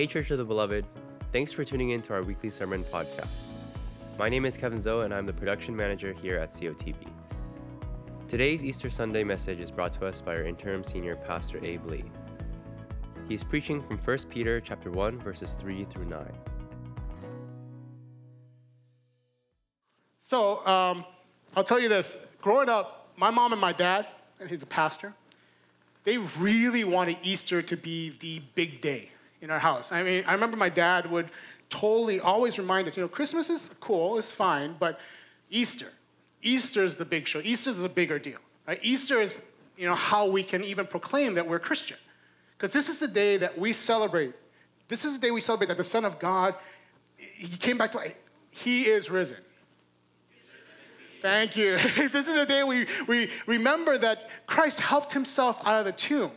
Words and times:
Hey, 0.00 0.06
Church 0.06 0.30
of 0.30 0.38
the 0.38 0.44
Beloved. 0.46 0.86
Thanks 1.30 1.52
for 1.52 1.62
tuning 1.62 1.90
in 1.90 2.00
to 2.00 2.14
our 2.14 2.22
weekly 2.22 2.48
sermon 2.48 2.84
podcast. 2.84 3.28
My 4.18 4.30
name 4.30 4.46
is 4.46 4.56
Kevin 4.56 4.80
Zoe, 4.80 5.04
and 5.04 5.12
I'm 5.12 5.26
the 5.26 5.32
production 5.34 5.76
manager 5.76 6.14
here 6.14 6.38
at 6.38 6.50
COTB. 6.54 7.06
Today's 8.26 8.64
Easter 8.64 8.88
Sunday 8.88 9.24
message 9.24 9.60
is 9.60 9.70
brought 9.70 9.92
to 9.92 10.06
us 10.06 10.22
by 10.22 10.36
our 10.36 10.44
interim 10.44 10.84
senior 10.84 11.16
pastor 11.16 11.62
Abe 11.62 11.84
Lee. 11.84 12.04
He's 13.28 13.44
preaching 13.44 13.82
from 13.82 13.98
1 13.98 14.18
Peter 14.30 14.58
chapter 14.58 14.90
1 14.90 15.18
verses 15.18 15.54
3 15.58 15.84
through 15.84 16.06
9. 16.06 16.26
So 20.18 20.66
um, 20.66 21.04
I'll 21.54 21.62
tell 21.62 21.78
you 21.78 21.90
this 21.90 22.16
growing 22.40 22.70
up, 22.70 23.12
my 23.18 23.30
mom 23.30 23.52
and 23.52 23.60
my 23.60 23.74
dad, 23.74 24.06
and 24.40 24.48
he's 24.48 24.62
a 24.62 24.66
pastor, 24.66 25.12
they 26.04 26.16
really 26.16 26.84
wanted 26.84 27.18
Easter 27.22 27.60
to 27.60 27.76
be 27.76 28.16
the 28.20 28.40
big 28.54 28.80
day 28.80 29.10
in 29.42 29.50
our 29.50 29.58
house. 29.58 29.92
I 29.92 30.02
mean, 30.02 30.24
I 30.26 30.32
remember 30.32 30.56
my 30.56 30.68
dad 30.68 31.10
would 31.10 31.30
totally 31.68 32.20
always 32.20 32.58
remind 32.58 32.88
us, 32.88 32.96
you 32.96 33.02
know, 33.02 33.08
Christmas 33.08 33.48
is 33.48 33.70
cool, 33.80 34.18
it's 34.18 34.30
fine, 34.30 34.74
but 34.78 35.00
Easter, 35.50 35.88
Easter 36.42 36.84
is 36.84 36.96
the 36.96 37.04
big 37.04 37.26
show. 37.26 37.40
Easter 37.42 37.70
is 37.70 37.82
a 37.82 37.88
bigger 37.88 38.18
deal. 38.18 38.38
Right? 38.66 38.80
Easter 38.82 39.20
is, 39.20 39.34
you 39.76 39.86
know, 39.86 39.94
how 39.94 40.26
we 40.26 40.42
can 40.42 40.64
even 40.64 40.86
proclaim 40.86 41.34
that 41.34 41.46
we're 41.46 41.58
Christian. 41.58 41.96
Because 42.56 42.72
this 42.72 42.88
is 42.88 42.98
the 42.98 43.08
day 43.08 43.36
that 43.38 43.56
we 43.58 43.72
celebrate. 43.72 44.34
This 44.88 45.04
is 45.04 45.14
the 45.14 45.26
day 45.26 45.30
we 45.30 45.40
celebrate 45.40 45.68
that 45.68 45.76
the 45.76 45.84
Son 45.84 46.04
of 46.04 46.18
God, 46.18 46.54
he 47.16 47.56
came 47.56 47.78
back 47.78 47.92
to 47.92 47.98
life. 47.98 48.14
He 48.50 48.86
is 48.86 49.10
risen. 49.10 49.38
Thank 51.22 51.56
you. 51.56 51.78
this 52.12 52.28
is 52.28 52.36
a 52.36 52.46
day 52.46 52.64
we, 52.64 52.86
we 53.06 53.30
remember 53.46 53.98
that 53.98 54.30
Christ 54.46 54.80
helped 54.80 55.12
himself 55.12 55.60
out 55.64 55.78
of 55.78 55.84
the 55.84 55.92
tomb 55.92 56.32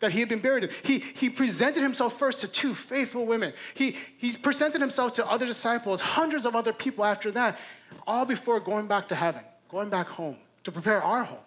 that 0.00 0.12
he 0.12 0.20
had 0.20 0.28
been 0.28 0.40
buried 0.40 0.64
in. 0.64 0.70
He, 0.84 0.98
he 0.98 1.28
presented 1.28 1.82
himself 1.82 2.18
first 2.18 2.40
to 2.40 2.48
two 2.48 2.74
faithful 2.74 3.26
women. 3.26 3.52
He, 3.74 3.96
he 4.16 4.36
presented 4.36 4.80
himself 4.80 5.12
to 5.14 5.26
other 5.26 5.46
disciples, 5.46 6.00
hundreds 6.00 6.46
of 6.46 6.54
other 6.54 6.72
people 6.72 7.04
after 7.04 7.30
that, 7.32 7.58
all 8.06 8.24
before 8.24 8.60
going 8.60 8.86
back 8.86 9.08
to 9.08 9.14
heaven, 9.14 9.42
going 9.68 9.90
back 9.90 10.06
home 10.06 10.36
to 10.64 10.72
prepare 10.72 11.02
our 11.02 11.24
home. 11.24 11.38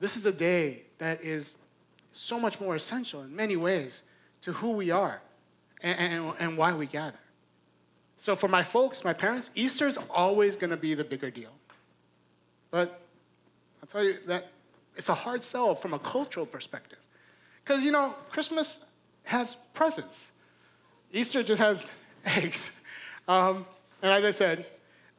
This 0.00 0.16
is 0.16 0.26
a 0.26 0.32
day 0.32 0.82
that 0.98 1.22
is 1.22 1.56
so 2.12 2.38
much 2.38 2.60
more 2.60 2.74
essential 2.74 3.22
in 3.22 3.34
many 3.34 3.56
ways 3.56 4.02
to 4.42 4.52
who 4.52 4.72
we 4.72 4.90
are 4.90 5.20
and, 5.82 5.98
and, 5.98 6.34
and 6.38 6.58
why 6.58 6.72
we 6.72 6.86
gather. 6.86 7.18
So 8.18 8.36
for 8.36 8.48
my 8.48 8.62
folks, 8.62 9.02
my 9.04 9.12
parents, 9.12 9.50
Easter 9.54 9.88
is 9.88 9.98
always 10.10 10.56
going 10.56 10.70
to 10.70 10.76
be 10.76 10.94
the 10.94 11.04
bigger 11.04 11.30
deal. 11.30 11.50
But 12.70 13.00
I'll 13.82 13.88
tell 13.88 14.04
you 14.04 14.18
that 14.26 14.50
it's 14.96 15.08
a 15.08 15.14
hard 15.14 15.42
sell 15.42 15.74
from 15.74 15.94
a 15.94 15.98
cultural 15.98 16.46
perspective. 16.46 16.98
Because, 17.64 17.84
you 17.84 17.92
know, 17.92 18.14
Christmas 18.30 18.80
has 19.24 19.56
presents, 19.72 20.32
Easter 21.12 21.42
just 21.42 21.60
has 21.60 21.90
eggs. 22.26 22.70
Um, 23.26 23.64
and 24.02 24.12
as 24.12 24.24
I 24.24 24.30
said, 24.30 24.66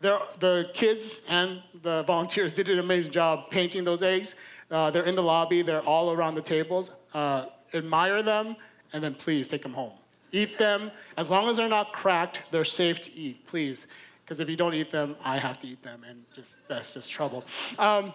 the 0.02 0.70
kids 0.74 1.22
and 1.28 1.62
the 1.82 2.04
volunteers 2.04 2.54
did 2.54 2.70
an 2.70 2.80
amazing 2.80 3.12
job 3.12 3.50
painting 3.50 3.84
those 3.84 4.04
eggs. 4.04 4.36
Uh, 4.70 4.92
they're 4.92 5.06
in 5.06 5.16
the 5.16 5.24
lobby, 5.24 5.62
they're 5.62 5.82
all 5.82 6.12
around 6.12 6.36
the 6.36 6.42
tables. 6.42 6.92
Uh, 7.14 7.46
admire 7.74 8.22
them, 8.22 8.56
and 8.94 9.04
then 9.04 9.16
please 9.16 9.48
take 9.48 9.64
them 9.64 9.74
home. 9.74 9.94
Eat 10.32 10.58
them. 10.58 10.92
As 11.18 11.30
long 11.30 11.50
as 11.50 11.58
they're 11.58 11.68
not 11.68 11.94
cracked, 11.94 12.44
they're 12.52 12.66
safe 12.66 13.02
to 13.04 13.14
eat, 13.14 13.46
please. 13.48 13.88
Because 14.24 14.40
if 14.40 14.50
you 14.50 14.56
don't 14.56 14.74
eat 14.74 14.92
them, 14.92 15.16
I 15.24 15.38
have 15.38 15.60
to 15.60 15.68
eat 15.68 15.82
them, 15.84 16.04
and 16.08 16.24
just 16.34 16.60
that's 16.68 16.94
just 16.94 17.12
trouble. 17.12 17.44
Um, 17.78 18.14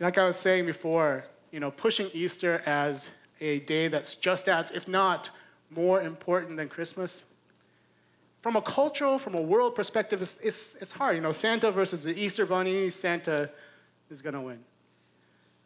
like 0.00 0.16
I 0.16 0.24
was 0.24 0.36
saying 0.36 0.64
before, 0.64 1.24
you 1.52 1.60
know, 1.60 1.70
pushing 1.70 2.10
Easter 2.14 2.62
as 2.64 3.10
a 3.40 3.60
day 3.60 3.88
that's 3.88 4.14
just 4.14 4.48
as, 4.48 4.70
if 4.70 4.88
not 4.88 5.30
more 5.70 6.02
important 6.02 6.56
than 6.56 6.68
Christmas. 6.68 7.22
From 8.42 8.56
a 8.56 8.62
cultural, 8.62 9.18
from 9.18 9.34
a 9.34 9.40
world 9.40 9.74
perspective, 9.74 10.22
it's, 10.22 10.38
it's, 10.42 10.76
it's 10.80 10.90
hard. 10.90 11.16
You 11.16 11.22
know, 11.22 11.32
Santa 11.32 11.70
versus 11.70 12.04
the 12.04 12.18
Easter 12.18 12.46
Bunny, 12.46 12.90
Santa 12.90 13.50
is 14.10 14.22
going 14.22 14.34
to 14.34 14.40
win. 14.40 14.58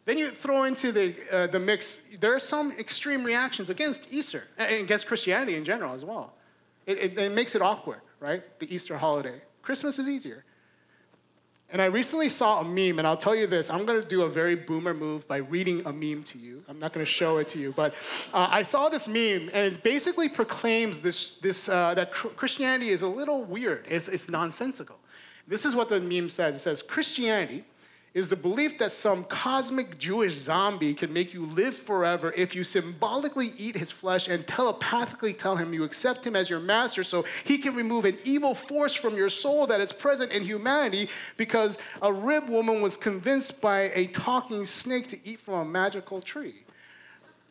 Then 0.05 0.17
you 0.17 0.29
throw 0.29 0.65
into 0.65 0.91
the, 0.91 1.15
uh, 1.31 1.47
the 1.47 1.59
mix, 1.59 1.99
there 2.19 2.33
are 2.33 2.39
some 2.39 2.71
extreme 2.73 3.23
reactions 3.23 3.69
against 3.69 4.07
Easter, 4.11 4.43
and 4.57 4.83
against 4.83 5.07
Christianity 5.07 5.55
in 5.55 5.63
general 5.63 5.95
as 5.95 6.05
well. 6.05 6.33
It, 6.85 6.99
it, 6.99 7.17
it 7.17 7.31
makes 7.31 7.55
it 7.55 7.61
awkward, 7.61 8.01
right? 8.19 8.43
The 8.59 8.73
Easter 8.73 8.97
holiday. 8.97 9.41
Christmas 9.63 9.97
is 9.97 10.07
easier. 10.07 10.43
And 11.71 11.81
I 11.81 11.85
recently 11.85 12.29
saw 12.29 12.61
a 12.61 12.63
meme, 12.63 12.99
and 12.99 13.07
I'll 13.07 13.17
tell 13.17 13.35
you 13.35 13.47
this 13.47 13.69
I'm 13.69 13.85
going 13.85 14.01
to 14.01 14.07
do 14.07 14.21
a 14.21 14.29
very 14.29 14.55
boomer 14.55 14.93
move 14.93 15.27
by 15.27 15.37
reading 15.37 15.81
a 15.85 15.91
meme 15.91 16.23
to 16.23 16.37
you. 16.37 16.63
I'm 16.67 16.79
not 16.79 16.93
going 16.93 17.05
to 17.05 17.11
show 17.11 17.37
it 17.37 17.47
to 17.49 17.59
you, 17.59 17.73
but 17.75 17.95
uh, 18.33 18.47
I 18.49 18.61
saw 18.61 18.87
this 18.87 19.07
meme, 19.07 19.49
and 19.53 19.73
it 19.73 19.83
basically 19.83 20.29
proclaims 20.29 21.01
this, 21.01 21.31
this, 21.41 21.67
uh, 21.67 21.93
that 21.95 22.11
Christianity 22.11 22.89
is 22.89 23.01
a 23.01 23.07
little 23.07 23.43
weird, 23.43 23.85
it's, 23.89 24.07
it's 24.07 24.29
nonsensical. 24.29 24.97
This 25.47 25.65
is 25.65 25.75
what 25.75 25.89
the 25.89 25.99
meme 25.99 26.29
says 26.29 26.55
it 26.55 26.59
says, 26.59 26.81
Christianity 26.81 27.65
is 28.15 28.29
the 28.29 28.35
belief 28.35 28.77
that 28.79 28.93
some 28.93 29.25
cosmic 29.25 29.99
Jewish 29.99 30.33
zombie 30.33 30.93
can 30.93 31.11
make 31.11 31.33
you 31.33 31.45
live 31.47 31.75
forever 31.75 32.31
if 32.31 32.55
you 32.55 32.63
symbolically 32.63 33.51
eat 33.57 33.75
his 33.75 33.91
flesh 33.91 34.29
and 34.29 34.47
telepathically 34.47 35.33
tell 35.33 35.57
him 35.57 35.73
you 35.73 35.83
accept 35.83 36.25
him 36.25 36.33
as 36.33 36.49
your 36.49 36.61
master 36.61 37.03
so 37.03 37.25
he 37.43 37.57
can 37.57 37.75
remove 37.75 38.05
an 38.05 38.17
evil 38.23 38.55
force 38.55 38.95
from 38.95 39.17
your 39.17 39.29
soul 39.29 39.67
that 39.67 39.81
is 39.81 39.91
present 39.91 40.31
in 40.31 40.41
humanity 40.41 41.09
because 41.35 41.77
a 42.01 42.11
rib 42.11 42.47
woman 42.47 42.81
was 42.81 42.95
convinced 42.95 43.59
by 43.59 43.91
a 43.93 44.07
talking 44.07 44.65
snake 44.65 45.07
to 45.09 45.19
eat 45.27 45.37
from 45.37 45.55
a 45.55 45.65
magical 45.65 46.21
tree. 46.21 46.63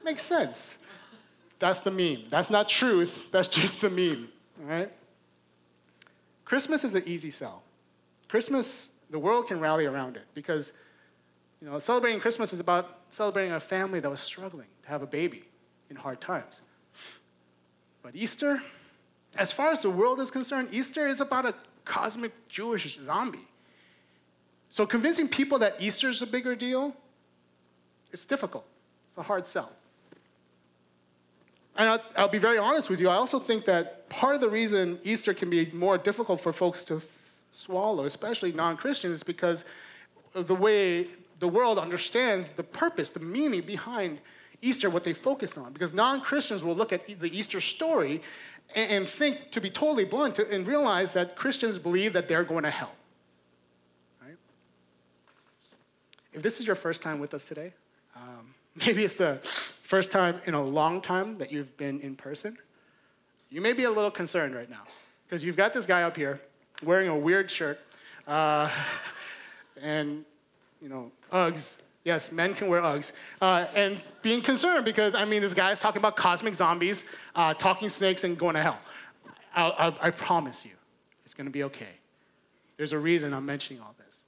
Makes 0.02 0.22
sense. 0.22 0.78
That's 1.58 1.80
the 1.80 1.90
meme. 1.90 2.24
That's 2.30 2.48
not 2.48 2.70
truth, 2.70 3.30
that's 3.30 3.48
just 3.48 3.82
the 3.82 3.90
meme, 3.90 4.28
all 4.62 4.66
right? 4.66 4.92
Christmas 6.46 6.84
is 6.84 6.94
an 6.94 7.02
easy 7.04 7.30
sell. 7.30 7.62
Christmas 8.28 8.90
the 9.14 9.18
world 9.20 9.46
can 9.46 9.60
rally 9.60 9.86
around 9.86 10.16
it 10.16 10.24
because 10.34 10.72
you 11.62 11.70
know, 11.70 11.78
celebrating 11.78 12.18
Christmas 12.18 12.52
is 12.52 12.58
about 12.58 12.98
celebrating 13.10 13.52
a 13.52 13.60
family 13.60 14.00
that 14.00 14.10
was 14.10 14.18
struggling 14.18 14.66
to 14.82 14.88
have 14.88 15.02
a 15.02 15.06
baby 15.06 15.44
in 15.88 15.94
hard 15.94 16.20
times. 16.20 16.62
But 18.02 18.16
Easter, 18.16 18.60
as 19.36 19.52
far 19.52 19.68
as 19.68 19.82
the 19.82 19.88
world 19.88 20.18
is 20.18 20.32
concerned, 20.32 20.70
Easter 20.72 21.06
is 21.06 21.20
about 21.20 21.46
a 21.46 21.54
cosmic 21.84 22.32
Jewish 22.48 22.98
zombie. 22.98 23.46
So 24.68 24.84
convincing 24.84 25.28
people 25.28 25.60
that 25.60 25.76
Easter 25.78 26.08
is 26.08 26.20
a 26.20 26.26
bigger 26.26 26.56
deal, 26.56 26.92
it's 28.10 28.24
difficult. 28.24 28.66
It's 29.06 29.16
a 29.16 29.22
hard 29.22 29.46
sell. 29.46 29.70
And 31.76 31.88
I'll, 31.88 32.02
I'll, 32.16 32.28
be 32.28 32.38
very 32.38 32.58
honest 32.58 32.90
with 32.90 32.98
you, 32.98 33.08
I 33.08 33.14
also 33.14 33.38
think 33.38 33.64
that 33.66 34.08
part 34.08 34.34
of 34.34 34.40
the 34.40 34.50
reason 34.50 34.98
Easter 35.04 35.32
can 35.32 35.50
be 35.50 35.70
more 35.72 35.98
difficult 35.98 36.40
for 36.40 36.52
folks 36.52 36.84
to 36.86 37.00
swallow, 37.54 38.04
especially 38.04 38.52
non 38.52 38.76
Christians, 38.76 39.22
because 39.22 39.64
of 40.34 40.46
the 40.46 40.54
way 40.54 41.08
the 41.38 41.48
world 41.48 41.78
understands 41.78 42.48
the 42.56 42.62
purpose, 42.62 43.10
the 43.10 43.20
meaning 43.20 43.62
behind 43.62 44.18
Easter, 44.60 44.90
what 44.90 45.04
they 45.04 45.12
focus 45.12 45.56
on. 45.56 45.72
Because 45.72 45.92
non 45.92 46.20
Christians 46.20 46.64
will 46.64 46.74
look 46.74 46.92
at 46.92 47.06
the 47.06 47.36
Easter 47.36 47.60
story 47.60 48.22
and, 48.74 49.06
think, 49.06 49.52
to 49.52 49.60
be 49.60 49.70
totally 49.70 50.04
blunt, 50.04 50.38
and 50.38 50.66
realize 50.66 51.12
that 51.12 51.36
Christians 51.36 51.78
believe 51.78 52.12
that 52.12 52.26
they're 52.26 52.44
going 52.44 52.64
to 52.64 52.70
hell. 52.70 52.92
Right? 54.20 54.36
If 56.32 56.42
this 56.42 56.58
is 56.58 56.66
your 56.66 56.74
first 56.74 57.00
time 57.00 57.20
with 57.20 57.34
us 57.34 57.44
today, 57.44 57.72
um, 58.16 58.52
maybe 58.74 59.04
it's 59.04 59.16
the 59.16 59.38
first 59.42 60.10
time 60.10 60.40
in 60.46 60.54
a 60.54 60.62
long 60.62 61.00
time 61.00 61.38
that 61.38 61.52
you've 61.52 61.76
been 61.76 62.00
in 62.00 62.16
person, 62.16 62.56
you 63.50 63.60
may 63.60 63.72
be 63.72 63.84
a 63.84 63.90
little 63.90 64.10
concerned 64.10 64.54
right 64.56 64.68
now. 64.68 64.82
Because 65.26 65.44
you've 65.44 65.56
got 65.56 65.72
this 65.72 65.86
guy 65.86 66.02
up 66.02 66.16
here 66.16 66.40
wearing 66.82 67.08
a 67.08 67.16
weird 67.16 67.50
shirt, 67.50 67.80
uh, 68.26 68.70
and 69.80 70.24
you 70.80 70.88
know, 70.88 71.10
Uggs. 71.32 71.76
Yes, 72.04 72.30
men 72.30 72.54
can 72.54 72.68
wear 72.68 72.82
Uggs. 72.82 73.12
Uh, 73.40 73.66
and 73.74 74.00
being 74.20 74.42
concerned 74.42 74.84
because, 74.84 75.14
I 75.14 75.24
mean, 75.24 75.40
this 75.40 75.54
guy 75.54 75.72
is 75.72 75.80
talking 75.80 75.98
about 75.98 76.16
cosmic 76.16 76.54
zombies, 76.54 77.04
uh, 77.34 77.54
talking 77.54 77.88
snakes, 77.88 78.24
and 78.24 78.36
going 78.38 78.54
to 78.54 78.62
hell. 78.62 78.78
I, 79.56 79.68
I, 79.68 80.08
I 80.08 80.10
promise 80.10 80.64
you, 80.64 80.72
it's 81.24 81.32
going 81.32 81.46
to 81.46 81.50
be 81.50 81.64
okay. 81.64 81.88
There's 82.76 82.92
a 82.92 82.98
reason 82.98 83.32
I'm 83.32 83.46
mentioning 83.46 83.80
all 83.80 83.94
this. 84.04 84.24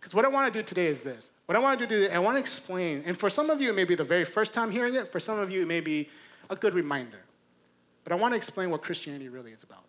Because 0.00 0.14
what 0.14 0.24
I 0.24 0.28
want 0.28 0.52
to 0.52 0.58
do 0.58 0.64
today 0.64 0.86
is 0.86 1.02
this. 1.02 1.30
What 1.46 1.56
I 1.56 1.58
want 1.58 1.78
to 1.78 1.86
do 1.86 1.94
today, 1.94 2.14
I 2.14 2.18
want 2.18 2.36
to 2.36 2.40
explain, 2.40 3.02
and 3.04 3.18
for 3.18 3.28
some 3.28 3.50
of 3.50 3.60
you, 3.60 3.68
it 3.68 3.74
may 3.74 3.84
be 3.84 3.94
the 3.94 4.04
very 4.04 4.24
first 4.24 4.54
time 4.54 4.70
hearing 4.70 4.94
it. 4.94 5.12
For 5.12 5.20
some 5.20 5.38
of 5.38 5.50
you, 5.50 5.60
it 5.60 5.68
may 5.68 5.80
be 5.80 6.08
a 6.50 6.56
good 6.56 6.74
reminder. 6.74 7.20
But 8.04 8.12
I 8.12 8.16
want 8.16 8.32
to 8.32 8.36
explain 8.36 8.70
what 8.70 8.82
Christianity 8.82 9.28
really 9.28 9.52
is 9.52 9.62
about. 9.62 9.84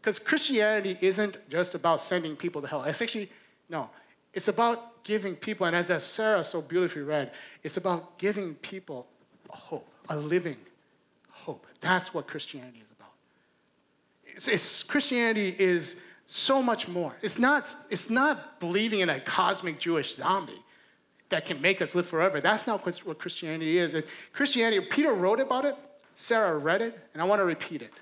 Because 0.00 0.18
Christianity 0.18 0.96
isn't 1.00 1.38
just 1.50 1.74
about 1.74 2.00
sending 2.00 2.36
people 2.36 2.62
to 2.62 2.68
hell. 2.68 2.84
It's 2.84 3.02
actually, 3.02 3.30
no, 3.68 3.90
it's 4.32 4.48
about 4.48 5.02
giving 5.02 5.34
people, 5.34 5.66
and 5.66 5.74
as 5.74 5.90
Sarah 6.04 6.44
so 6.44 6.60
beautifully 6.62 7.02
read, 7.02 7.32
it's 7.62 7.76
about 7.76 8.18
giving 8.18 8.54
people 8.56 9.06
a 9.50 9.56
hope, 9.56 9.88
a 10.08 10.16
living 10.16 10.56
hope. 11.30 11.66
That's 11.80 12.14
what 12.14 12.26
Christianity 12.26 12.80
is 12.84 12.90
about. 12.90 13.12
It's, 14.24 14.48
it's, 14.48 14.82
Christianity 14.82 15.56
is 15.58 15.96
so 16.26 16.62
much 16.62 16.88
more. 16.88 17.16
It's 17.22 17.38
not, 17.38 17.74
it's 17.90 18.10
not 18.10 18.60
believing 18.60 19.00
in 19.00 19.08
a 19.08 19.20
cosmic 19.20 19.80
Jewish 19.80 20.14
zombie 20.14 20.62
that 21.30 21.44
can 21.44 21.60
make 21.60 21.82
us 21.82 21.94
live 21.94 22.06
forever. 22.06 22.40
That's 22.40 22.66
not 22.66 22.84
what 22.86 23.18
Christianity 23.18 23.78
is. 23.78 23.96
Christianity, 24.32 24.86
Peter 24.90 25.12
wrote 25.12 25.40
about 25.40 25.64
it 25.64 25.76
Sarah 26.20 26.58
read 26.58 26.82
it, 26.82 26.98
and 27.12 27.22
I 27.22 27.24
want 27.24 27.38
to 27.38 27.44
repeat 27.44 27.80
it. 27.80 27.92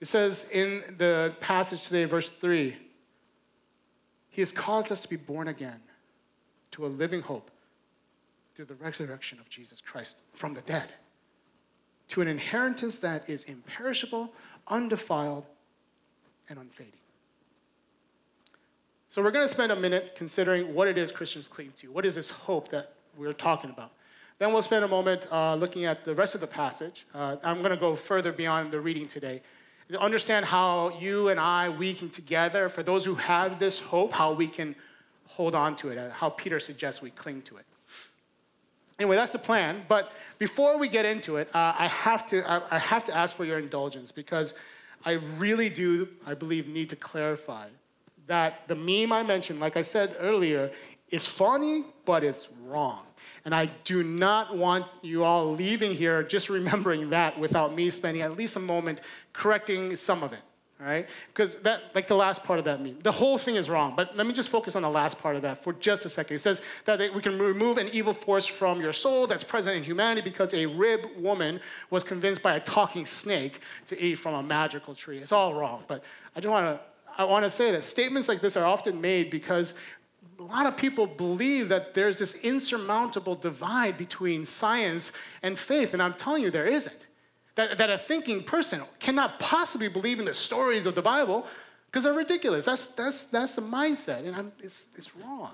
It 0.00 0.08
says 0.08 0.46
in 0.52 0.94
the 0.98 1.34
passage 1.40 1.84
today, 1.84 2.04
verse 2.04 2.30
3 2.30 2.76
He 4.30 4.40
has 4.40 4.52
caused 4.52 4.92
us 4.92 5.00
to 5.00 5.08
be 5.08 5.16
born 5.16 5.48
again 5.48 5.80
to 6.72 6.86
a 6.86 6.88
living 6.88 7.22
hope 7.22 7.50
through 8.54 8.66
the 8.66 8.74
resurrection 8.74 9.38
of 9.38 9.48
Jesus 9.48 9.80
Christ 9.80 10.16
from 10.32 10.54
the 10.54 10.62
dead, 10.62 10.92
to 12.08 12.20
an 12.20 12.28
inheritance 12.28 12.96
that 12.96 13.28
is 13.28 13.44
imperishable, 13.44 14.32
undefiled, 14.68 15.44
and 16.48 16.58
unfading. 16.58 16.92
So, 19.08 19.22
we're 19.22 19.30
going 19.30 19.46
to 19.46 19.52
spend 19.52 19.72
a 19.72 19.76
minute 19.76 20.14
considering 20.14 20.74
what 20.74 20.88
it 20.88 20.98
is 20.98 21.10
Christians 21.10 21.48
cling 21.48 21.72
to. 21.76 21.90
What 21.90 22.04
is 22.04 22.14
this 22.14 22.28
hope 22.28 22.68
that 22.68 22.92
we're 23.16 23.32
talking 23.32 23.70
about? 23.70 23.92
Then 24.38 24.52
we'll 24.52 24.62
spend 24.62 24.84
a 24.84 24.88
moment 24.88 25.26
uh, 25.32 25.54
looking 25.54 25.86
at 25.86 26.04
the 26.04 26.14
rest 26.14 26.34
of 26.34 26.42
the 26.42 26.46
passage. 26.46 27.06
Uh, 27.14 27.36
I'm 27.42 27.58
going 27.58 27.70
to 27.70 27.78
go 27.78 27.96
further 27.96 28.32
beyond 28.32 28.70
the 28.70 28.80
reading 28.80 29.08
today. 29.08 29.40
Understand 29.98 30.44
how 30.44 30.98
you 30.98 31.28
and 31.28 31.38
I, 31.38 31.68
we 31.68 31.94
can 31.94 32.10
together, 32.10 32.68
for 32.68 32.82
those 32.82 33.04
who 33.04 33.14
have 33.14 33.58
this 33.58 33.78
hope, 33.78 34.12
how 34.12 34.32
we 34.32 34.48
can 34.48 34.74
hold 35.26 35.54
on 35.54 35.76
to 35.76 35.90
it, 35.90 35.98
uh, 35.98 36.10
how 36.10 36.30
Peter 36.30 36.58
suggests 36.58 37.00
we 37.00 37.10
cling 37.10 37.42
to 37.42 37.56
it. 37.56 37.64
Anyway, 38.98 39.14
that's 39.14 39.32
the 39.32 39.38
plan. 39.38 39.84
But 39.88 40.12
before 40.38 40.78
we 40.78 40.88
get 40.88 41.04
into 41.04 41.36
it, 41.36 41.48
uh, 41.54 41.74
I, 41.78 41.86
have 41.88 42.26
to, 42.26 42.48
I, 42.50 42.76
I 42.76 42.78
have 42.78 43.04
to 43.04 43.16
ask 43.16 43.36
for 43.36 43.44
your 43.44 43.58
indulgence 43.58 44.10
because 44.10 44.54
I 45.04 45.12
really 45.38 45.68
do, 45.68 46.08
I 46.26 46.34
believe, 46.34 46.66
need 46.66 46.90
to 46.90 46.96
clarify 46.96 47.68
that 48.26 48.66
the 48.66 48.74
meme 48.74 49.12
I 49.12 49.22
mentioned, 49.22 49.60
like 49.60 49.76
I 49.76 49.82
said 49.82 50.16
earlier, 50.18 50.72
is 51.10 51.24
funny, 51.24 51.84
but 52.04 52.24
it's 52.24 52.48
wrong. 52.64 53.05
And 53.44 53.54
I 53.54 53.66
do 53.84 54.02
not 54.02 54.56
want 54.56 54.86
you 55.02 55.24
all 55.24 55.52
leaving 55.54 55.92
here 55.92 56.22
just 56.22 56.48
remembering 56.48 57.10
that 57.10 57.38
without 57.38 57.74
me 57.74 57.90
spending 57.90 58.22
at 58.22 58.36
least 58.36 58.56
a 58.56 58.60
moment 58.60 59.00
correcting 59.32 59.94
some 59.96 60.22
of 60.22 60.32
it. 60.32 60.40
All 60.78 60.86
right? 60.86 61.08
Because 61.28 61.54
that, 61.56 61.84
like 61.94 62.06
the 62.06 62.14
last 62.14 62.44
part 62.44 62.58
of 62.58 62.66
that 62.66 62.82
meme, 62.82 62.98
the 63.02 63.12
whole 63.12 63.38
thing 63.38 63.56
is 63.56 63.70
wrong. 63.70 63.94
But 63.96 64.14
let 64.14 64.26
me 64.26 64.34
just 64.34 64.50
focus 64.50 64.76
on 64.76 64.82
the 64.82 64.90
last 64.90 65.18
part 65.18 65.34
of 65.34 65.42
that 65.42 65.62
for 65.64 65.72
just 65.74 66.04
a 66.04 66.10
second. 66.10 66.36
It 66.36 66.40
says 66.40 66.60
that 66.84 67.00
we 67.14 67.22
can 67.22 67.38
remove 67.38 67.78
an 67.78 67.88
evil 67.94 68.12
force 68.12 68.44
from 68.44 68.82
your 68.82 68.92
soul 68.92 69.26
that's 69.26 69.44
present 69.44 69.76
in 69.76 69.82
humanity 69.82 70.20
because 70.20 70.52
a 70.52 70.66
rib 70.66 71.06
woman 71.18 71.60
was 71.88 72.04
convinced 72.04 72.42
by 72.42 72.56
a 72.56 72.60
talking 72.60 73.06
snake 73.06 73.60
to 73.86 73.98
eat 73.98 74.16
from 74.16 74.34
a 74.34 74.42
magical 74.42 74.94
tree. 74.94 75.18
It's 75.18 75.32
all 75.32 75.54
wrong. 75.54 75.84
But 75.88 76.04
I 76.34 76.40
just 76.40 76.50
want 76.50 76.66
to 76.66 76.80
I 77.18 77.24
want 77.24 77.44
to 77.44 77.50
say 77.50 77.72
that 77.72 77.82
statements 77.82 78.28
like 78.28 78.42
this 78.42 78.56
are 78.56 78.66
often 78.66 79.00
made 79.00 79.30
because 79.30 79.72
a 80.38 80.42
lot 80.42 80.66
of 80.66 80.76
people 80.76 81.06
believe 81.06 81.68
that 81.68 81.94
there's 81.94 82.18
this 82.18 82.34
insurmountable 82.34 83.34
divide 83.34 83.96
between 83.96 84.44
science 84.44 85.12
and 85.42 85.58
faith, 85.58 85.94
and 85.94 86.02
I'm 86.02 86.14
telling 86.14 86.42
you, 86.42 86.50
there 86.50 86.66
isn't. 86.66 87.06
That, 87.54 87.78
that 87.78 87.88
a 87.88 87.96
thinking 87.96 88.42
person 88.42 88.82
cannot 88.98 89.40
possibly 89.40 89.88
believe 89.88 90.18
in 90.18 90.26
the 90.26 90.34
stories 90.34 90.84
of 90.84 90.94
the 90.94 91.00
Bible 91.00 91.46
because 91.86 92.04
they're 92.04 92.12
ridiculous. 92.12 92.66
That's, 92.66 92.86
that's, 92.86 93.24
that's 93.24 93.54
the 93.54 93.62
mindset, 93.62 94.26
and 94.26 94.36
I'm, 94.36 94.52
it's, 94.62 94.86
it's 94.96 95.16
wrong. 95.16 95.52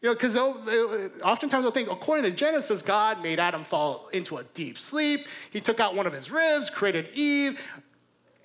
You 0.00 0.08
know, 0.08 0.14
because 0.14 0.36
oftentimes 0.36 1.64
they'll 1.64 1.72
think, 1.72 1.90
according 1.90 2.24
to 2.24 2.30
Genesis, 2.30 2.82
God 2.82 3.20
made 3.22 3.40
Adam 3.40 3.64
fall 3.64 4.08
into 4.12 4.36
a 4.36 4.44
deep 4.54 4.78
sleep. 4.78 5.26
He 5.50 5.60
took 5.60 5.80
out 5.80 5.94
one 5.94 6.06
of 6.06 6.12
his 6.12 6.30
ribs, 6.30 6.70
created 6.70 7.08
Eve, 7.14 7.60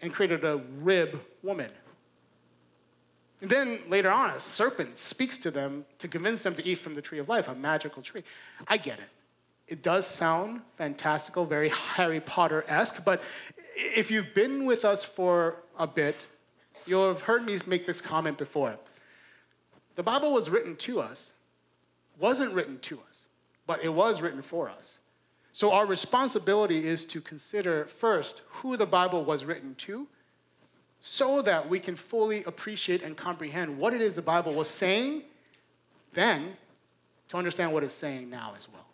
and 0.01 0.11
created 0.11 0.43
a 0.43 0.61
rib 0.79 1.21
woman. 1.43 1.69
And 3.43 3.51
then 3.51 3.79
later 3.89 4.09
on, 4.09 4.29
a 4.29 4.39
serpent 4.39 4.97
speaks 4.97 5.37
to 5.39 5.51
them 5.51 5.83
to 5.99 6.07
convince 6.07 6.43
them 6.43 6.55
to 6.55 6.65
eat 6.65 6.75
from 6.75 6.95
the 6.95 7.01
tree 7.01 7.19
of 7.19 7.27
life, 7.27 7.49
a 7.49 7.53
magical 7.53 8.01
tree. 8.01 8.23
I 8.69 8.77
get 8.77 8.99
it. 8.99 9.09
It 9.67 9.83
does 9.83 10.07
sound 10.07 10.61
fantastical, 10.77 11.45
very 11.45 11.67
Harry 11.67 12.21
Potter 12.21 12.63
esque, 12.69 13.03
but 13.03 13.21
if 13.75 14.09
you've 14.09 14.33
been 14.33 14.65
with 14.65 14.85
us 14.85 15.03
for 15.03 15.57
a 15.77 15.85
bit, 15.85 16.15
you'll 16.85 17.09
have 17.09 17.21
heard 17.21 17.45
me 17.45 17.59
make 17.67 17.85
this 17.85 17.99
comment 17.99 18.37
before. 18.37 18.77
The 19.95 20.03
Bible 20.03 20.31
was 20.31 20.49
written 20.49 20.77
to 20.77 21.01
us, 21.01 21.33
wasn't 22.17 22.53
written 22.53 22.79
to 22.83 23.01
us, 23.09 23.27
but 23.67 23.83
it 23.83 23.89
was 23.89 24.21
written 24.21 24.41
for 24.41 24.69
us. 24.69 24.99
So 25.51 25.73
our 25.73 25.85
responsibility 25.85 26.87
is 26.87 27.03
to 27.07 27.19
consider 27.19 27.87
first 27.87 28.43
who 28.47 28.77
the 28.77 28.85
Bible 28.85 29.25
was 29.25 29.43
written 29.43 29.75
to 29.79 30.07
so 31.05 31.41
that 31.41 31.69
we 31.69 31.81
can 31.81 31.97
fully 31.97 32.45
appreciate 32.45 33.03
and 33.03 33.17
comprehend 33.17 33.77
what 33.77 33.93
it 33.93 33.99
is 33.99 34.15
the 34.15 34.21
Bible 34.21 34.53
was 34.53 34.69
saying 34.69 35.21
then 36.13 36.53
to 37.27 37.35
understand 37.35 37.73
what 37.73 37.83
it's 37.83 37.93
saying 37.93 38.29
now 38.29 38.53
as 38.57 38.69
well. 38.71 38.85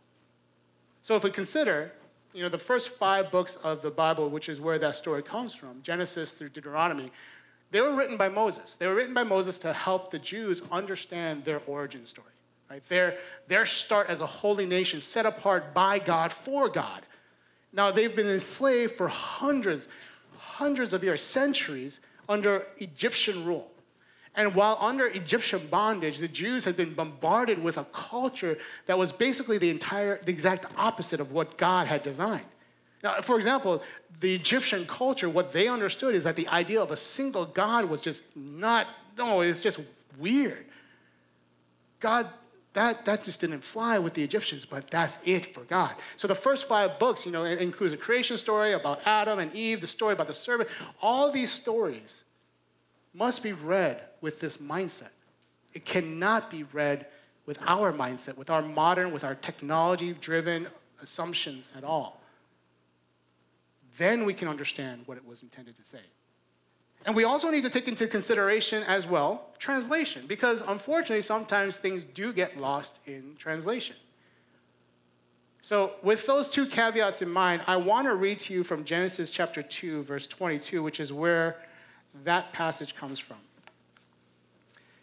So 1.04 1.16
if 1.16 1.24
we 1.24 1.30
consider, 1.30 1.92
you 2.34 2.42
know, 2.42 2.50
the 2.50 2.58
first 2.58 2.90
five 2.90 3.30
books 3.30 3.58
of 3.58 3.84
the 3.84 3.92
Bible, 3.92 4.28
which 4.28 4.50
is 4.50 4.60
where 4.60 4.80
that 4.80 4.96
story 4.96 5.22
comes 5.22 5.54
from, 5.54 5.84
Genesis 5.84 6.32
through 6.32 6.50
Deuteronomy, 6.50 7.12
they 7.70 7.80
were 7.80 7.94
written 7.96 8.18
by 8.18 8.28
Moses. 8.28 8.76
They 8.76 8.88
were 8.88 8.96
written 8.96 9.14
by 9.14 9.24
Moses 9.24 9.60
to 9.60 9.72
help 9.72 10.10
the 10.10 10.18
Jews 10.18 10.64
understand 10.72 11.46
their 11.46 11.62
origin 11.68 12.08
story. 12.08 12.28
Right? 12.72 12.84
Their, 12.90 13.20
their 13.48 13.68
start 13.68 14.10
as 14.10 14.22
a 14.22 14.26
holy 14.26 14.66
nation 14.66 15.00
set 15.00 15.28
apart 15.28 15.76
by 15.76 16.00
God 16.00 16.34
for 16.34 16.70
God. 16.70 17.04
Now 17.72 17.92
they've 17.92 18.16
been 18.16 18.30
enslaved 18.30 18.98
for 18.98 19.08
hundreds, 19.08 19.88
hundreds 20.40 20.94
of 20.94 21.04
years, 21.04 21.22
centuries, 21.22 22.00
under 22.28 22.66
Egyptian 22.78 23.46
rule. 23.46 23.70
And 24.36 24.56
while 24.56 24.78
under 24.80 25.08
Egyptian 25.08 25.68
bondage, 25.68 26.20
the 26.20 26.28
Jews 26.28 26.64
had 26.64 26.78
been 26.78 26.94
bombarded 26.94 27.62
with 27.62 27.78
a 27.78 27.84
culture 27.86 28.58
that 28.86 28.98
was 28.98 29.12
basically 29.12 29.58
the 29.58 29.70
entire, 29.70 30.20
the 30.24 30.32
exact 30.32 30.66
opposite 30.78 31.20
of 31.20 31.32
what 31.32 31.58
God 31.58 31.88
had 31.88 32.04
designed. 32.04 32.46
Now, 33.04 33.22
for 33.22 33.38
example, 33.38 33.82
the 34.20 34.34
Egyptian 34.36 34.86
culture, 34.86 35.30
what 35.30 35.52
they 35.52 35.68
understood 35.68 36.16
is 36.16 36.24
that 36.26 36.36
the 36.36 36.48
idea 36.50 36.82
of 36.82 36.92
a 36.92 36.98
single 36.98 37.46
God 37.46 37.86
was 37.86 38.02
just 38.02 38.24
not, 38.36 38.88
no, 39.18 39.42
it's 39.42 39.62
just 39.62 39.80
weird. 40.18 40.66
God 42.00 42.30
that, 42.74 43.04
that 43.06 43.24
just 43.24 43.42
didn't 43.42 43.64
fly 43.64 43.98
with 43.98 44.14
the 44.14 44.24
Egyptians, 44.24 44.66
but 44.66 44.90
that's 44.92 45.18
it 45.26 45.54
for 45.54 45.62
God. 45.64 45.96
So 46.18 46.28
the 46.28 46.36
first 46.36 46.68
five 46.68 47.00
books, 47.00 47.26
you 47.26 47.32
know, 47.32 47.44
includes 47.46 47.94
a 47.94 47.98
creation 47.98 48.38
story 48.38 48.74
about 48.74 49.00
Adam 49.06 49.40
and 49.40 49.54
Eve, 49.56 49.82
the 49.82 49.88
story 49.88 50.14
about 50.14 50.28
the 50.28 50.34
serpent. 50.34 50.70
All 51.02 51.32
these 51.32 51.52
stories 51.52 52.24
must 53.14 53.42
be 53.42 53.54
read 53.54 54.02
with 54.22 54.40
this 54.40 54.58
mindset. 54.58 55.10
It 55.74 55.84
cannot 55.84 56.52
be 56.52 56.64
read 56.64 57.08
with 57.48 57.60
our 57.66 57.92
mindset, 57.92 58.38
with 58.38 58.52
our 58.52 58.62
modern, 58.62 59.12
with 59.12 59.24
our 59.24 59.36
technology 59.36 60.14
driven 60.14 60.68
assumptions 61.02 61.70
at 61.76 61.84
all. 61.84 62.22
Then 63.98 64.26
we 64.26 64.34
can 64.34 64.48
understand 64.48 65.02
what 65.08 65.18
it 65.18 65.26
was 65.26 65.42
intended 65.42 65.76
to 65.78 65.84
say. 65.84 66.00
And 67.06 67.16
we 67.16 67.24
also 67.24 67.50
need 67.50 67.62
to 67.62 67.70
take 67.70 67.88
into 67.88 68.08
consideration 68.08 68.84
as 68.84 69.08
well 69.08 69.46
translation, 69.58 70.26
because 70.28 70.62
unfortunately, 70.62 71.22
sometimes 71.22 71.80
things 71.80 72.04
do 72.04 72.32
get 72.32 72.58
lost 72.58 73.00
in 73.06 73.36
translation. 73.38 73.96
So, 75.62 75.96
with 76.02 76.26
those 76.26 76.50
two 76.50 76.66
caveats 76.66 77.22
in 77.22 77.30
mind, 77.30 77.62
I 77.68 77.76
want 77.76 78.08
to 78.08 78.16
read 78.16 78.40
to 78.42 78.54
you 78.54 78.64
from 78.64 78.86
Genesis 78.86 79.30
chapter 79.30 79.62
2, 79.62 80.04
verse 80.04 80.26
22, 80.28 80.82
which 80.82 81.00
is 81.00 81.12
where 81.12 81.58
that 82.24 82.52
passage 82.54 82.96
comes 82.96 83.20
from. 83.20 83.38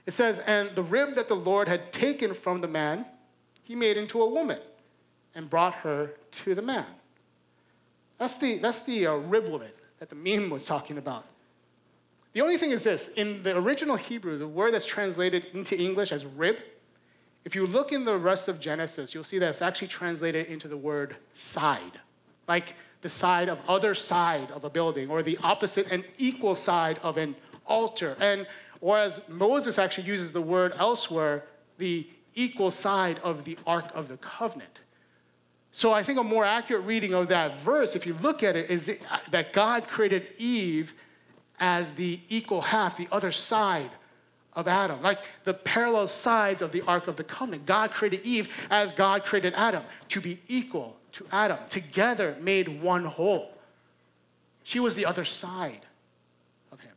It 0.06 0.12
says, 0.12 0.38
And 0.40 0.74
the 0.74 0.82
rib 0.82 1.14
that 1.14 1.28
the 1.28 1.36
Lord 1.36 1.68
had 1.68 1.92
taken 1.92 2.32
from 2.32 2.60
the 2.60 2.68
man, 2.68 3.04
he 3.64 3.74
made 3.74 3.96
into 3.96 4.22
a 4.22 4.28
woman 4.28 4.60
and 5.34 5.50
brought 5.50 5.74
her 5.74 6.12
to 6.30 6.54
the 6.54 6.62
man. 6.62 6.86
That's 8.18 8.36
the, 8.36 8.58
that's 8.58 8.80
the 8.82 9.06
uh, 9.06 9.14
rib 9.16 9.48
woman 9.48 9.70
that 9.98 10.08
the 10.08 10.14
meme 10.14 10.48
was 10.48 10.64
talking 10.64 10.96
about. 10.96 11.26
The 12.36 12.42
only 12.42 12.58
thing 12.58 12.72
is 12.72 12.82
this 12.82 13.08
in 13.16 13.42
the 13.42 13.56
original 13.56 13.96
Hebrew, 13.96 14.36
the 14.36 14.46
word 14.46 14.74
that's 14.74 14.84
translated 14.84 15.46
into 15.54 15.74
English 15.74 16.12
as 16.12 16.26
rib, 16.26 16.58
if 17.46 17.54
you 17.54 17.66
look 17.66 17.92
in 17.92 18.04
the 18.04 18.18
rest 18.18 18.48
of 18.48 18.60
Genesis, 18.60 19.14
you'll 19.14 19.24
see 19.24 19.38
that 19.38 19.48
it's 19.48 19.62
actually 19.62 19.88
translated 19.88 20.46
into 20.48 20.68
the 20.68 20.76
word 20.76 21.16
side, 21.32 21.98
like 22.46 22.74
the 23.00 23.08
side 23.08 23.48
of 23.48 23.58
other 23.66 23.94
side 23.94 24.50
of 24.50 24.64
a 24.64 24.68
building, 24.68 25.08
or 25.08 25.22
the 25.22 25.38
opposite 25.42 25.86
and 25.90 26.04
equal 26.18 26.54
side 26.54 27.00
of 27.02 27.16
an 27.16 27.34
altar. 27.64 28.18
And 28.20 28.46
whereas 28.80 29.22
Moses 29.28 29.78
actually 29.78 30.06
uses 30.06 30.30
the 30.30 30.42
word 30.42 30.74
elsewhere, 30.78 31.44
the 31.78 32.06
equal 32.34 32.70
side 32.70 33.18
of 33.20 33.44
the 33.44 33.56
Ark 33.66 33.86
of 33.94 34.08
the 34.08 34.18
Covenant. 34.18 34.80
So 35.72 35.90
I 35.90 36.02
think 36.02 36.18
a 36.18 36.22
more 36.22 36.44
accurate 36.44 36.84
reading 36.84 37.14
of 37.14 37.28
that 37.28 37.56
verse, 37.56 37.96
if 37.96 38.04
you 38.04 38.12
look 38.20 38.42
at 38.42 38.56
it, 38.56 38.68
is 38.68 38.94
that 39.30 39.54
God 39.54 39.88
created 39.88 40.32
Eve 40.36 40.92
as 41.58 41.92
the 41.92 42.20
equal 42.28 42.60
half, 42.60 42.96
the 42.96 43.08
other 43.10 43.32
side 43.32 43.90
of 44.56 44.66
Adam, 44.66 45.02
like 45.02 45.20
the 45.44 45.54
parallel 45.54 46.06
sides 46.06 46.62
of 46.62 46.72
the 46.72 46.82
Ark 46.82 47.08
of 47.08 47.16
the 47.16 47.24
Covenant. 47.24 47.66
God 47.66 47.90
created 47.92 48.22
Eve 48.24 48.48
as 48.70 48.92
God 48.92 49.24
created 49.24 49.52
Adam 49.54 49.84
to 50.08 50.20
be 50.20 50.38
equal 50.48 50.96
to 51.12 51.26
Adam, 51.30 51.58
together 51.68 52.36
made 52.40 52.80
one 52.82 53.04
whole. 53.04 53.52
She 54.64 54.80
was 54.80 54.94
the 54.94 55.06
other 55.06 55.24
side 55.24 55.82
of 56.72 56.80
him. 56.80 56.92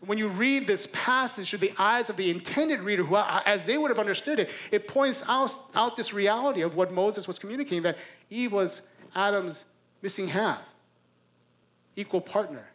When 0.00 0.18
you 0.18 0.28
read 0.28 0.66
this 0.66 0.86
passage 0.92 1.50
through 1.50 1.58
the 1.60 1.72
eyes 1.78 2.10
of 2.10 2.16
the 2.16 2.30
intended 2.30 2.80
reader, 2.80 3.04
who, 3.04 3.16
as 3.16 3.66
they 3.66 3.78
would 3.78 3.90
have 3.90 3.98
understood 3.98 4.38
it, 4.38 4.50
it 4.70 4.86
points 4.86 5.24
out, 5.26 5.58
out 5.74 5.96
this 5.96 6.12
reality 6.12 6.60
of 6.60 6.76
what 6.76 6.92
Moses 6.92 7.26
was 7.26 7.38
communicating 7.38 7.82
that 7.82 7.96
Eve 8.30 8.52
was 8.52 8.82
Adam's 9.14 9.64
missing 10.02 10.28
half, 10.28 10.60
equal 11.96 12.20
partner 12.20 12.66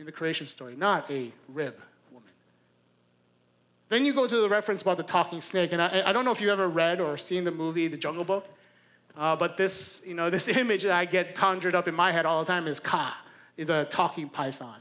in 0.00 0.06
the 0.06 0.12
creation 0.12 0.46
story, 0.46 0.74
not 0.76 1.08
a 1.10 1.30
rib 1.48 1.74
woman. 2.10 2.30
Then 3.90 4.06
you 4.06 4.14
go 4.14 4.26
to 4.26 4.40
the 4.40 4.48
reference 4.48 4.80
about 4.80 4.96
the 4.96 5.02
talking 5.02 5.42
snake, 5.42 5.72
and 5.72 5.80
I, 5.80 6.02
I 6.06 6.12
don't 6.12 6.24
know 6.24 6.30
if 6.30 6.40
you 6.40 6.50
ever 6.50 6.68
read 6.68 7.00
or 7.00 7.18
seen 7.18 7.44
the 7.44 7.50
movie 7.50 7.86
The 7.86 7.98
Jungle 7.98 8.24
Book, 8.24 8.48
uh, 9.16 9.36
but 9.36 9.58
this, 9.58 10.00
you 10.04 10.14
know, 10.14 10.30
this 10.36 10.48
image 10.48 10.84
that 10.84 10.92
I 10.92 11.04
get 11.04 11.36
conjured 11.36 11.74
up 11.74 11.86
in 11.86 11.94
my 11.94 12.10
head 12.10 12.24
all 12.24 12.40
the 12.40 12.46
time 12.46 12.66
is 12.66 12.80
Kaa, 12.80 13.14
the 13.56 13.86
talking 13.90 14.30
python. 14.30 14.78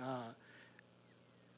Uh, 0.00 0.18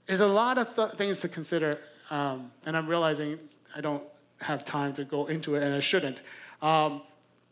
there's 0.07 0.21
a 0.21 0.26
lot 0.26 0.57
of 0.57 0.75
th- 0.76 0.93
things 0.93 1.21
to 1.21 1.29
consider, 1.29 1.81
um, 2.11 2.52
and 2.64 2.76
I'm 2.76 2.87
realizing 2.87 3.40
I 3.75 3.81
don't 3.81 4.05
have 4.38 4.64
time 4.64 4.93
to 4.95 5.05
go 5.05 5.26
into 5.26 5.57
it, 5.57 5.64
and 5.64 5.75
I 5.75 5.81
shouldn't. 5.81 6.21
Um, 6.62 7.02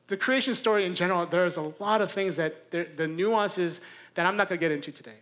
the 0.07 0.17
creation 0.17 0.55
story 0.55 0.85
in 0.85 0.95
general, 0.95 1.27
there's 1.27 1.57
a 1.57 1.73
lot 1.81 2.01
of 2.01 2.13
things 2.13 2.37
that 2.37 2.71
the 2.71 3.09
nuances 3.09 3.81
that 4.15 4.25
I'm 4.25 4.37
not 4.37 4.49
going 4.49 4.59
to 4.59 4.65
get 4.65 4.73
into 4.73 4.93
today. 4.93 5.17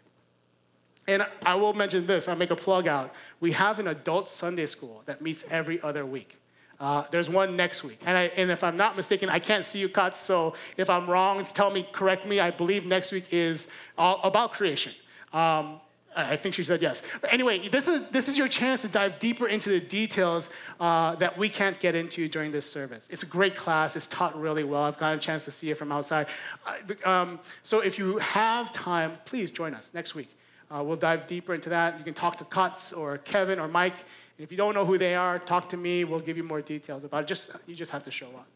And 1.09 1.27
I 1.45 1.55
will 1.55 1.73
mention 1.73 2.07
this, 2.07 2.27
I'll 2.27 2.37
make 2.37 2.51
a 2.51 2.57
plug 2.57 2.89
out. 2.89 3.15
We 3.41 3.53
have 3.53 3.79
an 3.79 3.89
adult 3.89 4.29
Sunday 4.29 4.67
school 4.67 5.03
that 5.07 5.23
meets 5.23 5.45
every 5.51 5.81
other 5.83 6.05
week. 6.05 6.39
Uh, 6.79 7.05
there's 7.11 7.31
one 7.31 7.57
next 7.57 7.85
week. 7.85 8.01
And, 8.05 8.19
I, 8.19 8.25
and, 8.37 8.51
if 8.51 8.63
I'm 8.63 8.77
not 8.77 8.97
mistaken, 8.97 9.31
I 9.31 9.39
can't 9.39 9.65
see 9.65 9.79
you, 9.79 9.89
Katz, 9.89 10.19
so 10.19 10.55
if 10.77 10.91
I'm 10.91 11.09
wrong, 11.09 11.43
tell 11.55 11.71
me, 11.71 11.89
correct 11.93 12.27
me. 12.27 12.39
I 12.41 12.51
believe 12.51 12.85
next 12.85 13.13
week 13.13 13.33
is 13.33 13.69
all 13.97 14.21
about 14.23 14.53
creation. 14.53 14.93
Um, 15.33 15.81
I 16.17 16.35
think 16.35 16.55
she 16.55 16.65
said 16.65 16.81
yes. 16.81 17.03
But 17.21 17.33
anyway, 17.33 17.69
this 17.69 17.89
is, 17.89 18.01
this 18.11 18.27
is 18.29 18.39
your 18.39 18.49
chance 18.49 18.81
to 18.83 18.89
dive 18.89 19.19
deeper 19.19 19.49
into 19.49 19.69
the 19.69 19.81
details 19.81 20.49
uh, 20.81 21.15
that 21.17 21.37
we 21.37 21.49
can't 21.51 21.79
get 21.79 21.95
into 21.95 22.27
during 22.27 22.51
this 22.51 22.69
service. 22.69 23.07
It's 23.11 23.23
a 23.23 23.27
great 23.27 23.55
class. 23.55 23.97
It's 23.97 24.07
taught 24.07 24.39
really 24.39 24.65
well. 24.65 24.83
I've 24.83 24.99
gotten 24.99 25.19
a 25.19 25.21
chance 25.21 25.45
to 25.45 25.51
see 25.51 25.71
it 25.71 25.77
from 25.77 25.93
outside. 25.93 26.29
Uh, 26.67 27.09
um, 27.09 27.39
so 27.63 27.81
if 27.81 27.99
you 27.99 28.17
have 28.19 28.73
time, 28.73 29.19
please 29.27 29.51
join 29.51 29.75
us 29.75 29.91
next 29.93 30.15
week. 30.15 30.31
Uh, 30.71 30.83
we'll 30.83 30.97
dive 30.97 31.27
deeper 31.27 31.55
into 31.55 31.69
that. 31.69 31.99
You 31.99 32.05
can 32.05 32.15
talk 32.15 32.37
to 32.39 32.45
Kutz 32.45 32.97
or 32.97 33.19
Kevin 33.19 33.59
or 33.59 33.69
Mike. 33.69 33.95
And 33.95 34.45
If 34.45 34.51
you 34.51 34.57
don't 34.57 34.75
know 34.75 34.85
who 34.85 34.99
they 34.99 35.15
are, 35.15 35.39
talk 35.39 35.69
to 35.71 35.77
me. 35.77 36.05
We'll 36.05 36.21
give 36.21 36.37
you 36.37 36.43
more 36.43 36.61
details 36.61 37.05
about 37.05 37.25
it. 37.25 37.27
Just, 37.27 37.51
you 37.67 37.75
just 37.75 37.93
have 37.93 38.05
to 38.05 38.11
show 38.11 38.29
up. 38.29 38.49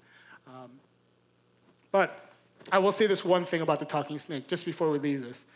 Um, 0.46 0.70
but 1.92 2.30
I 2.72 2.78
will 2.78 2.92
say 2.92 3.06
this 3.06 3.24
one 3.24 3.44
thing 3.44 3.62
about 3.62 3.78
the 3.78 3.84
talking 3.84 4.18
snake 4.18 4.48
just 4.48 4.64
before 4.64 4.90
we 4.90 4.98
leave 4.98 5.24
this. 5.24 5.46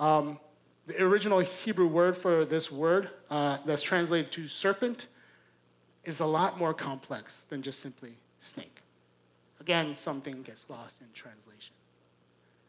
Um, 0.00 0.38
the 0.86 1.02
original 1.02 1.40
Hebrew 1.40 1.86
word 1.86 2.16
for 2.16 2.44
this 2.44 2.70
word 2.70 3.10
uh, 3.30 3.58
that's 3.64 3.82
translated 3.82 4.30
to 4.32 4.46
serpent 4.48 5.06
is 6.04 6.20
a 6.20 6.26
lot 6.26 6.58
more 6.58 6.74
complex 6.74 7.42
than 7.48 7.62
just 7.62 7.80
simply 7.80 8.12
snake. 8.38 8.82
Again, 9.60 9.94
something 9.94 10.42
gets 10.42 10.68
lost 10.68 11.00
in 11.00 11.06
translation. 11.14 11.74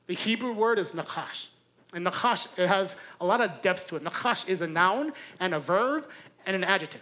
The 0.07 0.13
Hebrew 0.13 0.53
word 0.53 0.79
is 0.79 0.91
nakash. 0.93 1.47
And 1.95 2.05
nakash, 2.05 2.47
it 2.57 2.67
has 2.67 2.97
a 3.21 3.25
lot 3.25 3.39
of 3.39 3.61
depth 3.61 3.87
to 3.87 3.95
it. 3.95 4.03
Nakash 4.03 4.47
is 4.49 4.61
a 4.61 4.67
noun 4.67 5.13
and 5.39 5.53
a 5.53 5.59
verb 5.59 6.09
and 6.45 6.53
an 6.53 6.63
adjective. 6.65 7.01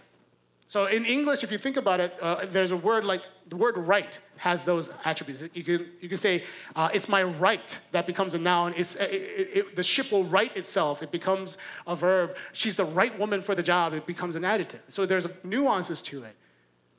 So 0.68 0.86
in 0.86 1.04
English, 1.06 1.44
if 1.44 1.52
you 1.52 1.58
think 1.58 1.78
about 1.78 2.00
it, 2.00 2.16
uh, 2.22 2.46
there's 2.46 2.72
a 2.72 2.78
word 2.78 3.04
like 3.04 3.22
the 3.50 3.56
word 3.56 3.76
right 3.76 4.18
has 4.38 4.64
those 4.64 4.92
attributes. 5.04 5.44
You 5.56 5.64
can, 5.64 5.88
you 6.00 6.08
can 6.08 6.18
say, 6.20 6.44
uh, 6.76 6.90
it's 6.94 7.10
my 7.10 7.24
right, 7.24 7.78
that 7.92 8.06
becomes 8.06 8.36
a 8.36 8.38
noun. 8.38 8.74
It's, 8.78 8.96
it, 8.96 9.12
it, 9.12 9.76
the 9.76 9.84
ship 9.84 10.12
will 10.12 10.26
right 10.26 10.56
itself, 10.56 11.02
it 11.02 11.12
becomes 11.12 11.58
a 11.88 11.96
verb. 11.96 12.36
She's 12.54 12.76
the 12.76 12.86
right 12.86 13.18
woman 13.18 13.42
for 13.42 13.56
the 13.56 13.64
job, 13.64 13.94
it 13.94 14.06
becomes 14.06 14.36
an 14.36 14.46
adjective. 14.46 14.82
So 14.90 15.08
there's 15.08 15.28
nuances 15.44 16.04
to 16.04 16.24
it. 16.24 16.36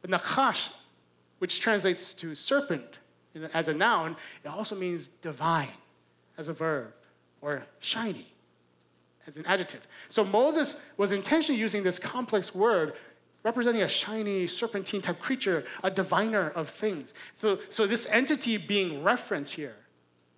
But 0.02 0.10
nakash, 0.10 0.70
which 1.38 1.60
translates 1.60 2.12
to 2.14 2.34
serpent 2.34 2.98
as 3.52 3.68
a 3.68 3.74
noun, 3.74 4.16
it 4.44 4.48
also 4.48 4.74
means 4.74 5.10
divine 5.22 5.78
as 6.38 6.48
a 6.48 6.52
verb 6.52 6.92
or 7.44 7.62
shiny 7.80 8.26
as 9.26 9.36
an 9.36 9.44
adjective. 9.46 9.86
So 10.08 10.24
Moses 10.24 10.76
was 10.96 11.12
intentionally 11.12 11.60
using 11.60 11.82
this 11.82 11.98
complex 11.98 12.54
word 12.54 12.94
representing 13.44 13.82
a 13.82 13.88
shiny 13.88 14.46
serpentine 14.46 15.02
type 15.02 15.20
creature, 15.20 15.64
a 15.82 15.90
diviner 15.90 16.50
of 16.50 16.70
things. 16.70 17.12
So, 17.36 17.58
so 17.68 17.86
this 17.86 18.06
entity 18.06 18.56
being 18.56 19.02
referenced 19.02 19.52
here, 19.52 19.76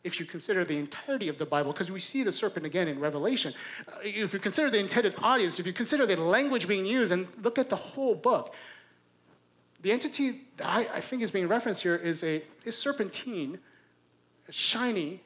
if 0.02 0.18
you 0.18 0.26
consider 0.26 0.64
the 0.64 0.76
entirety 0.76 1.28
of 1.28 1.38
the 1.38 1.46
Bible, 1.46 1.72
because 1.72 1.92
we 1.92 2.00
see 2.00 2.25
the 2.25 2.32
serpent 2.32 2.66
again 2.66 2.88
in 2.88 2.98
Revelation, 2.98 3.54
uh, 3.86 3.92
if 4.02 4.32
you 4.32 4.40
consider 4.40 4.70
the 4.70 4.78
intended 4.78 5.14
audience, 5.18 5.60
if 5.60 5.66
you 5.66 5.72
consider 5.72 6.04
the 6.04 6.16
language 6.16 6.66
being 6.66 6.84
used 6.84 7.12
and 7.12 7.28
look 7.42 7.58
at 7.58 7.70
the 7.70 7.76
whole 7.76 8.14
book, 8.14 8.54
the 9.82 9.92
entity 9.92 10.42
that 10.56 10.66
I, 10.66 10.80
I 10.94 11.00
think 11.00 11.22
is 11.22 11.30
being 11.30 11.46
referenced 11.46 11.82
here 11.82 11.94
is 11.94 12.25
a 12.25 12.42
is 12.64 12.76
serpentine, 12.76 13.58
a 14.48 14.52
shiny, 14.52 15.22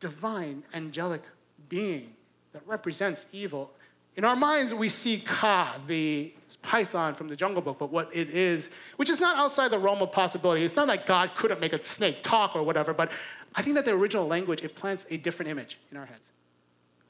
divine, 0.00 0.62
angelic 0.74 1.22
being 1.68 2.12
that 2.52 2.62
represents 2.66 3.26
evil. 3.32 3.70
In 4.16 4.24
our 4.24 4.34
minds, 4.34 4.74
we 4.74 4.88
see 4.88 5.18
Kaa, 5.20 5.78
the 5.86 6.32
python 6.62 7.14
from 7.14 7.28
the 7.28 7.36
Jungle 7.36 7.62
Book, 7.62 7.78
but 7.78 7.92
what 7.92 8.14
it 8.14 8.30
is, 8.30 8.70
which 8.96 9.08
is 9.08 9.20
not 9.20 9.38
outside 9.38 9.70
the 9.70 9.78
realm 9.78 10.02
of 10.02 10.10
possibility. 10.10 10.64
It's 10.64 10.76
not 10.76 10.88
like 10.88 11.06
God 11.06 11.34
couldn't 11.36 11.60
make 11.60 11.72
a 11.72 11.82
snake 11.82 12.22
talk 12.22 12.56
or 12.56 12.62
whatever, 12.62 12.92
but 12.92 13.12
I 13.54 13.62
think 13.62 13.76
that 13.76 13.84
the 13.84 13.92
original 13.92 14.26
language, 14.26 14.62
it 14.62 14.74
plants 14.74 15.06
a 15.10 15.16
different 15.16 15.50
image 15.50 15.78
in 15.90 15.96
our 15.96 16.06
heads. 16.06 16.32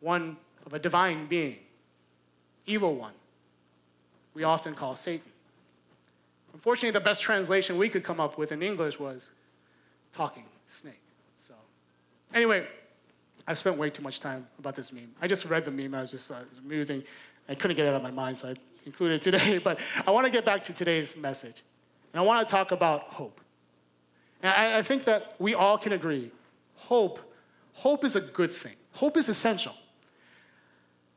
One 0.01 0.37
of 0.67 0.75
a 0.75 0.79
divine 0.79 1.27
being, 1.27 1.57
evil 2.67 2.95
one, 2.95 3.15
we 4.35 4.45
often 4.45 4.75
call 4.75 4.95
Satan. 4.95 5.31
Unfortunately, 6.53 6.91
the 6.91 7.05
best 7.05 7.23
translation 7.23 7.79
we 7.79 7.89
could 7.89 8.05
come 8.05 8.21
up 8.21 8.37
with 8.37 8.53
in 8.53 8.63
English 8.63 8.99
was 8.99 9.31
talking 10.13 10.45
snake. 10.67 11.01
So, 11.39 11.55
anyway, 12.35 12.67
I 13.47 13.55
spent 13.55 13.77
way 13.77 13.91
too 13.91 14.03
much 14.03 14.21
time 14.21 14.47
about 14.59 14.77
this 14.77 14.93
meme. 14.93 15.13
I 15.21 15.27
just 15.27 15.45
read 15.45 15.65
the 15.65 15.71
meme. 15.71 15.95
I 15.95 16.01
was 16.01 16.11
just 16.11 16.31
uh, 16.31 16.35
it 16.37 16.49
was 16.49 16.59
amusing. 16.59 17.03
I 17.49 17.55
couldn't 17.55 17.77
get 17.77 17.87
it 17.87 17.89
out 17.89 17.97
of 17.97 18.03
my 18.03 18.11
mind, 18.11 18.39
so 18.39 18.49
I 18.49 18.55
included 18.87 19.15
it 19.17 19.23
today. 19.23 19.59
But 19.65 19.79
I 20.07 20.11
want 20.11 20.27
to 20.27 20.31
get 20.31 20.45
back 20.45 20.65
to 20.65 20.73
today's 20.73 21.17
message. 21.17 21.63
And 22.13 22.21
I 22.21 22.25
want 22.25 22.47
to 22.47 22.51
talk 22.51 22.73
about 22.73 23.03
hope. 23.03 23.41
And 24.43 24.53
I, 24.53 24.79
I 24.79 24.83
think 24.83 25.05
that 25.05 25.35
we 25.39 25.55
all 25.55 25.79
can 25.79 25.93
agree 25.93 26.31
hope, 26.75 27.21
hope 27.73 28.05
is 28.05 28.17
a 28.17 28.21
good 28.21 28.53
thing. 28.53 28.75
Hope 28.93 29.17
is 29.17 29.29
essential. 29.29 29.75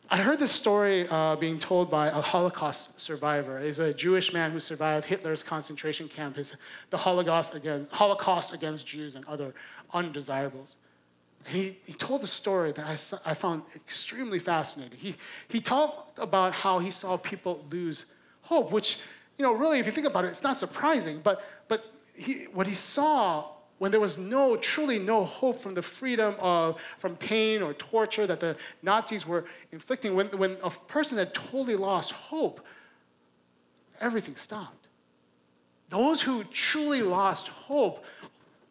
I 0.09 0.17
heard 0.17 0.37
this 0.37 0.51
story 0.51 1.07
uh, 1.09 1.35
being 1.37 1.57
told 1.57 1.89
by 1.89 2.09
a 2.09 2.21
Holocaust 2.21 2.99
survivor. 2.99 3.59
He's 3.59 3.79
a 3.79 3.93
Jewish 3.93 4.33
man 4.33 4.51
who 4.51 4.59
survived 4.59 5.05
Hitler's 5.05 5.41
concentration 5.41 6.07
camp, 6.07 6.35
his, 6.35 6.53
the 6.91 6.97
Holocaust 6.97 7.55
against, 7.55 7.89
Holocaust 7.91 8.53
against 8.53 8.85
Jews 8.85 9.15
and 9.15 9.25
other 9.25 9.55
undesirables. 9.93 10.75
And 11.45 11.55
he, 11.55 11.77
he 11.85 11.93
told 11.93 12.23
a 12.23 12.27
story 12.27 12.71
that 12.71 12.85
I, 12.85 13.31
I 13.31 13.33
found 13.33 13.63
extremely 13.75 14.39
fascinating. 14.39 14.97
He, 14.97 15.15
he 15.47 15.59
talked 15.59 16.19
about 16.19 16.53
how 16.53 16.79
he 16.79 16.91
saw 16.91 17.17
people 17.17 17.65
lose 17.69 18.05
hope, 18.41 18.71
which, 18.71 18.99
you 19.37 19.43
know, 19.43 19.53
really, 19.53 19.79
if 19.79 19.85
you 19.85 19.91
think 19.91 20.07
about 20.07 20.25
it, 20.25 20.29
it's 20.29 20.43
not 20.43 20.57
surprising. 20.57 21.19
But, 21.21 21.43
but 21.67 21.85
he, 22.15 22.45
what 22.53 22.67
he 22.67 22.75
saw 22.75 23.49
when 23.79 23.91
there 23.91 23.99
was 23.99 24.17
no, 24.17 24.55
truly 24.55 24.99
no 24.99 25.25
hope 25.25 25.59
from 25.59 25.73
the 25.73 25.81
freedom 25.81 26.35
of, 26.39 26.79
from 26.99 27.17
pain 27.17 27.61
or 27.61 27.73
torture 27.73 28.25
that 28.25 28.39
the 28.39 28.55
Nazis 28.81 29.27
were 29.27 29.43
inflicting, 29.73 30.15
when, 30.15 30.27
when 30.37 30.57
a 30.63 30.69
person 30.69 31.17
had 31.17 31.33
totally 31.33 31.75
lost 31.75 32.11
hope, 32.11 32.65
everything 33.99 34.37
stopped. 34.37 34.87
Those 35.89 36.21
who 36.21 36.45
truly 36.45 37.01
lost 37.01 37.49
hope, 37.49 38.05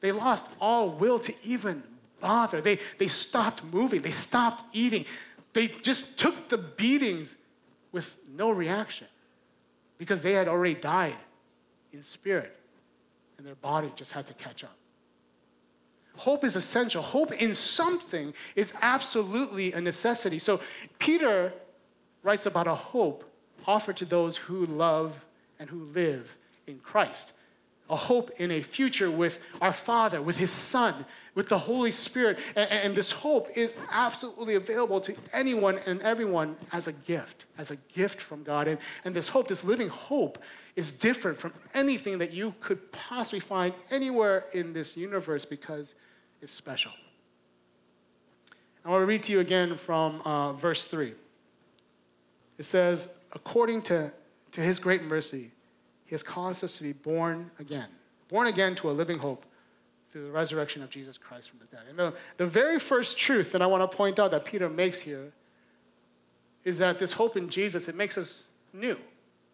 they 0.00 0.12
lost 0.12 0.46
all 0.60 0.88
will 0.88 1.18
to 1.18 1.34
even 1.44 1.82
bother. 2.22 2.62
They, 2.62 2.78
they 2.96 3.08
stopped 3.08 3.62
moving, 3.64 4.00
they 4.00 4.10
stopped 4.10 4.64
eating. 4.72 5.04
They 5.52 5.68
just 5.68 6.16
took 6.16 6.48
the 6.48 6.56
beatings 6.56 7.36
with 7.92 8.16
no 8.34 8.50
reaction 8.50 9.06
because 9.98 10.22
they 10.22 10.32
had 10.32 10.48
already 10.48 10.74
died 10.74 11.16
in 11.92 12.02
spirit 12.02 12.56
and 13.36 13.46
their 13.46 13.56
body 13.56 13.92
just 13.94 14.12
had 14.12 14.26
to 14.28 14.34
catch 14.34 14.64
up. 14.64 14.76
Hope 16.16 16.44
is 16.44 16.56
essential. 16.56 17.02
Hope 17.02 17.32
in 17.32 17.54
something 17.54 18.32
is 18.54 18.72
absolutely 18.80 19.72
a 19.72 19.80
necessity. 19.80 20.38
So 20.38 20.60
Peter 20.98 21.52
writes 22.22 22.46
about 22.46 22.66
a 22.66 22.74
hope 22.74 23.24
offered 23.66 23.96
to 23.98 24.04
those 24.04 24.36
who 24.36 24.66
love 24.66 25.24
and 25.58 25.68
who 25.68 25.84
live 25.94 26.34
in 26.66 26.78
Christ 26.78 27.32
a 27.92 27.96
hope 27.96 28.30
in 28.38 28.50
a 28.50 28.62
future 28.62 29.10
with 29.10 29.38
our 29.60 29.72
Father, 29.72 30.22
with 30.22 30.38
His 30.38 30.50
Son, 30.50 31.04
with 31.34 31.48
the 31.50 31.58
Holy 31.58 31.90
Spirit. 31.90 32.38
And, 32.56 32.70
and, 32.70 32.96
this 32.96 33.12
hope 33.12 33.50
is 33.54 33.74
absolutely 33.90 34.54
available 34.54 34.98
to 35.02 35.14
anyone 35.34 35.78
and 35.84 36.00
everyone 36.00 36.56
as 36.72 36.86
a 36.86 36.92
gift, 36.92 37.44
as 37.58 37.70
a 37.70 37.76
gift 37.94 38.20
from 38.20 38.42
God. 38.42 38.66
And, 38.66 38.78
and 39.04 39.14
this 39.14 39.28
hope, 39.28 39.46
this 39.46 39.62
living 39.62 39.90
hope, 39.90 40.38
is 40.74 40.90
different 40.90 41.38
from 41.38 41.52
anything 41.74 42.16
that 42.18 42.32
you 42.32 42.54
could 42.60 42.90
possibly 42.92 43.40
find 43.40 43.74
anywhere 43.90 44.46
in 44.54 44.72
this 44.72 44.96
universe 44.96 45.44
because 45.44 45.94
it's 46.40 46.52
special. 46.52 46.92
I 48.86 48.90
want 48.90 49.02
to 49.02 49.06
read 49.06 49.22
to 49.24 49.32
you 49.32 49.40
again 49.40 49.76
from 49.76 50.22
uh, 50.22 50.54
verse 50.54 50.86
3. 50.86 51.12
It 52.56 52.64
says, 52.64 53.10
according 53.32 53.82
to, 53.82 54.10
to 54.52 54.60
his 54.62 54.78
great 54.78 55.04
mercy, 55.04 55.50
he 56.12 56.14
has 56.14 56.22
caused 56.22 56.62
us 56.62 56.74
to 56.74 56.82
be 56.82 56.92
born 56.92 57.50
again, 57.58 57.88
born 58.28 58.46
again 58.48 58.74
to 58.74 58.90
a 58.90 58.92
living 58.92 59.16
hope 59.16 59.46
through 60.10 60.26
the 60.26 60.30
resurrection 60.30 60.82
of 60.82 60.90
Jesus 60.90 61.16
Christ 61.16 61.48
from 61.48 61.58
the 61.58 61.64
dead. 61.74 61.86
And 61.88 61.98
the, 61.98 62.12
the 62.36 62.46
very 62.46 62.78
first 62.78 63.16
truth 63.16 63.50
that 63.52 63.62
I 63.62 63.66
want 63.66 63.90
to 63.90 63.96
point 63.96 64.18
out 64.18 64.30
that 64.32 64.44
Peter 64.44 64.68
makes 64.68 65.00
here 65.00 65.32
is 66.64 66.76
that 66.76 66.98
this 66.98 67.12
hope 67.12 67.38
in 67.38 67.48
Jesus, 67.48 67.88
it 67.88 67.94
makes 67.94 68.18
us 68.18 68.46
new. 68.74 68.98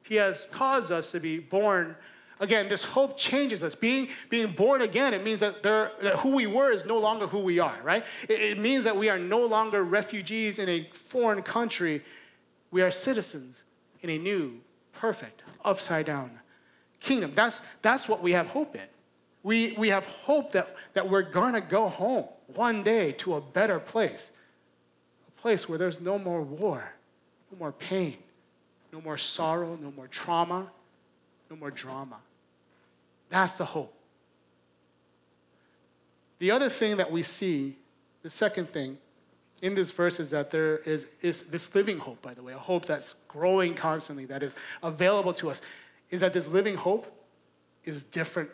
He 0.03 0.17
has 0.17 0.49
caused 0.51 0.91
us 0.91 1.13
to 1.13 1.21
be 1.21 1.39
born 1.39 1.95
again. 2.41 2.69
This 2.69 2.83
hope 2.83 3.17
changes 3.17 3.63
us. 3.63 3.77
Being, 3.77 4.09
being 4.29 4.51
born 4.51 4.83
again, 4.83 5.15
it 5.15 5.23
means 5.23 5.39
that, 5.39 5.63
there, 5.63 5.93
that 6.03 6.17
who 6.17 6.35
we 6.35 6.49
were 6.49 6.73
is 6.73 6.85
no 6.85 6.99
longer 6.99 7.29
who 7.29 7.39
we 7.39 7.61
are, 7.61 7.79
right? 7.85 8.05
It, 8.29 8.41
it 8.41 8.59
means 8.59 8.83
that 8.83 8.97
we 8.97 9.09
are 9.09 9.17
no 9.17 9.47
longer 9.47 9.85
refugees 9.85 10.59
in 10.59 10.69
a 10.69 10.89
foreign 10.93 11.43
country. 11.43 12.03
We 12.73 12.83
are 12.83 12.91
citizens 12.91 13.63
in 14.01 14.11
a 14.11 14.19
new, 14.19 14.59
perfect, 14.93 15.45
upside 15.65 16.07
down 16.07 16.33
kingdom. 17.01 17.33
That's, 17.35 17.61
that's 17.83 18.09
what 18.09 18.23
we 18.23 18.33
have 18.33 18.47
hope 18.49 18.75
in. 18.75 18.83
We, 19.43 19.75
we 19.79 19.89
have 19.89 20.05
hope 20.05 20.53
that, 20.53 20.77
that 20.95 21.09
we're 21.09 21.23
going 21.23 21.55
to 21.55 21.61
go 21.61 21.89
home 21.89 22.27
one 22.55 22.83
day 22.83 23.13
to 23.13 23.35
a 23.35 23.41
better 23.41 23.79
place, 23.79 24.33
a 25.29 25.41
place 25.41 25.69
where 25.69 25.79
there's 25.79 26.01
no 26.01 26.19
more 26.19 26.43
war, 26.43 26.93
no 27.53 27.59
more 27.59 27.73
pain, 27.73 28.17
no 28.93 29.01
more 29.01 29.17
sorrow, 29.17 29.79
no 29.81 29.93
more 29.93 30.09
trauma, 30.09 30.71
no 31.51 31.57
more 31.57 31.71
drama. 31.71 32.17
That's 33.31 33.53
the 33.53 33.65
hope. 33.65 33.93
The 36.39 36.51
other 36.51 36.69
thing 36.69 36.97
that 36.97 37.11
we 37.11 37.23
see, 37.23 37.77
the 38.23 38.31
second 38.31 38.71
thing 38.71 38.99
in 39.63 39.75
this 39.75 39.91
verse 39.91 40.21
is 40.21 40.31
that 40.31 40.51
there 40.51 40.79
is, 40.79 41.07
is 41.21 41.43
this 41.45 41.75
living 41.75 41.99
hope, 41.99 42.23
by 42.23 42.33
the 42.35 42.43
way, 42.43 42.53
a 42.53 42.59
hope 42.59 42.87
that's 42.87 43.17
growing 43.27 43.75
constantly, 43.75 44.25
that 44.27 44.43
is 44.43 44.55
available 44.83 45.33
to 45.35 45.51
us, 45.51 45.61
is 46.11 46.21
that 46.21 46.33
this 46.33 46.49
living 46.49 46.77
hope 46.77 47.07
is 47.85 48.03
different 48.03 48.51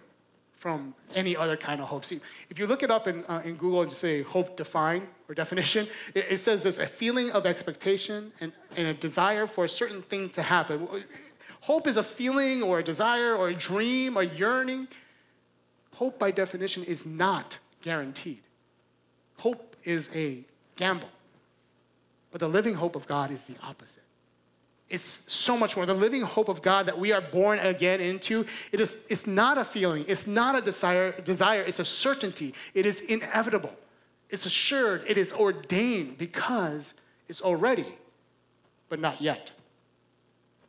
from 0.65 0.95
any 1.15 1.37
other 1.37 1.59
kind 1.59 1.81
of 1.81 1.89
hope. 1.89 2.07
See, 2.07 2.21
if 2.49 2.59
you 2.59 2.67
look 2.67 2.83
it 2.83 2.91
up 2.91 3.07
in, 3.07 3.25
uh, 3.27 3.43
in 3.45 3.55
Google 3.57 3.83
and 3.83 3.93
say 3.93 4.23
hope 4.23 4.57
define 4.57 5.07
or 5.29 5.35
definition, 5.35 5.87
it, 6.15 6.27
it 6.31 6.39
says 6.39 6.63
there's 6.63 6.79
a 6.79 6.87
feeling 6.87 7.31
of 7.33 7.45
expectation 7.45 8.33
and, 8.41 8.51
and 8.77 8.87
a 8.87 8.95
desire 8.95 9.47
for 9.47 9.67
a 9.67 9.69
certain 9.69 10.01
thing 10.01 10.31
to 10.31 10.43
happen. 10.43 10.89
Hope 11.61 11.87
is 11.87 11.99
a 11.99 12.03
feeling 12.03 12.63
or 12.63 12.79
a 12.79 12.83
desire 12.83 13.35
or 13.35 13.49
a 13.49 13.55
dream, 13.55 14.17
a 14.17 14.23
yearning. 14.23 14.89
Hope, 15.93 16.19
by 16.19 16.31
definition, 16.31 16.83
is 16.85 17.05
not 17.05 17.59
guaranteed. 17.83 18.41
Hope 19.37 19.77
is 19.85 20.09
a 20.15 20.45
gamble. 20.77 21.09
But 22.31 22.41
the 22.41 22.49
living 22.49 22.75
hope 22.75 22.97
of 22.97 23.07
God 23.07 23.31
is 23.31 23.43
the 23.43 23.55
opposite. 23.63 24.03
It's 24.91 25.21
so 25.26 25.57
much 25.57 25.76
more. 25.76 25.87
The 25.87 25.95
living 25.95 26.23
hope 26.23 26.49
of 26.49 26.61
God 26.61 26.87
that 26.87 26.99
we 26.99 27.11
are 27.11 27.21
born 27.21 27.59
again 27.59 28.00
into, 28.00 28.45
it 28.71 28.81
is, 28.81 28.97
it's 29.09 29.26
not 29.26 29.57
a 29.59 29.64
feeling, 29.64 30.05
it's 30.07 30.26
not 30.26 30.55
a 30.55 30.61
desire, 30.61 31.12
desire, 31.23 31.62
it's 31.62 31.79
a 31.79 31.85
certainty. 31.85 32.55
It 32.75 32.87
is 32.87 33.00
inevitable. 33.00 33.73
It's 34.31 34.47
assured, 34.47 35.05
it 35.07 35.17
is 35.17 35.33
ordained 35.33 36.19
because 36.19 36.95
it's 37.29 37.41
already, 37.41 37.95
but 38.88 39.00
not 39.00 39.21
yet. 39.21 39.53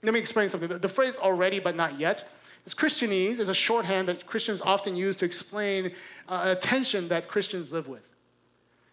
Let 0.01 0.13
me 0.13 0.19
explain 0.19 0.50
something. 0.50 0.69
The, 0.69 0.77
the 0.77 0.89
phrase 0.89 1.17
already, 1.17 1.60
but 1.60 1.75
not 1.75 2.00
yet 2.00 2.29
is 2.65 2.74
Christianese, 2.74 3.39
is 3.39 3.50
a 3.50 3.53
shorthand 3.53 4.07
that 4.07 4.25
Christians 4.25 4.62
often 4.62 4.95
use 4.95 5.15
to 5.17 5.25
explain 5.25 5.91
uh, 6.27 6.55
a 6.57 6.60
tension 6.60 7.07
that 7.10 7.27
Christians 7.27 7.72
live 7.72 7.88
with. 7.88 8.03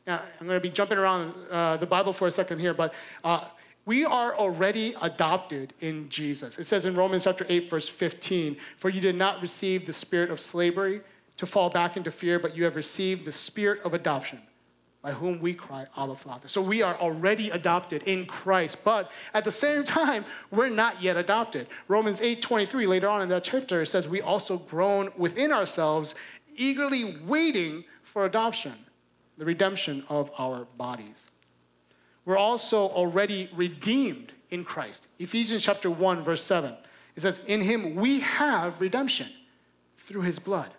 Now, 0.06 0.22
I'm 0.40 0.46
going 0.46 0.58
to 0.58 0.62
be 0.62 0.70
jumping 0.70 0.98
around 0.98 1.34
uh, 1.50 1.76
the 1.76 1.86
Bible 1.86 2.12
for 2.12 2.26
a 2.26 2.30
second 2.30 2.58
here, 2.58 2.74
but 2.74 2.94
uh, 3.24 3.44
we 3.84 4.04
are 4.04 4.34
already 4.36 4.94
adopted 5.02 5.74
in 5.80 6.08
Jesus. 6.08 6.58
It 6.58 6.64
says 6.64 6.86
in 6.86 6.94
Romans 6.94 7.24
chapter 7.24 7.44
8, 7.48 7.68
verse 7.68 7.88
15, 7.88 8.56
For 8.76 8.88
you 8.90 9.00
did 9.00 9.16
not 9.16 9.42
receive 9.42 9.86
the 9.86 9.92
spirit 9.92 10.30
of 10.30 10.38
slavery 10.38 11.00
to 11.36 11.46
fall 11.46 11.68
back 11.68 11.96
into 11.96 12.10
fear, 12.10 12.38
but 12.38 12.56
you 12.56 12.62
have 12.64 12.76
received 12.76 13.24
the 13.24 13.32
spirit 13.32 13.80
of 13.82 13.92
adoption, 13.92 14.40
by 15.02 15.10
whom 15.10 15.40
we 15.40 15.52
cry, 15.52 15.84
Abba, 15.96 16.14
Father. 16.14 16.46
So 16.46 16.62
we 16.62 16.80
are 16.82 16.94
already 17.00 17.50
adopted 17.50 18.04
in 18.04 18.24
Christ, 18.26 18.78
but 18.84 19.10
at 19.34 19.44
the 19.44 19.50
same 19.50 19.82
time, 19.84 20.24
we're 20.52 20.68
not 20.68 21.02
yet 21.02 21.16
adopted. 21.16 21.66
Romans 21.88 22.20
8, 22.20 22.40
23, 22.40 22.86
later 22.86 23.08
on 23.08 23.20
in 23.20 23.28
that 23.30 23.42
chapter, 23.42 23.84
says, 23.84 24.06
We 24.06 24.20
also 24.20 24.58
groan 24.58 25.10
within 25.16 25.50
ourselves, 25.50 26.14
eagerly 26.54 27.18
waiting 27.26 27.82
for 28.04 28.26
adoption, 28.26 28.74
the 29.38 29.44
redemption 29.44 30.04
of 30.08 30.30
our 30.38 30.66
bodies 30.76 31.26
we're 32.24 32.38
also 32.38 32.88
already 32.88 33.50
redeemed 33.54 34.32
in 34.50 34.64
Christ. 34.64 35.08
Ephesians 35.18 35.62
chapter 35.62 35.90
1, 35.90 36.22
verse 36.22 36.42
7. 36.42 36.74
It 37.16 37.20
says, 37.20 37.40
In 37.46 37.60
him 37.60 37.96
we 37.96 38.20
have 38.20 38.80
redemption 38.80 39.28
through 39.98 40.22
his 40.22 40.38
blood. 40.38 40.70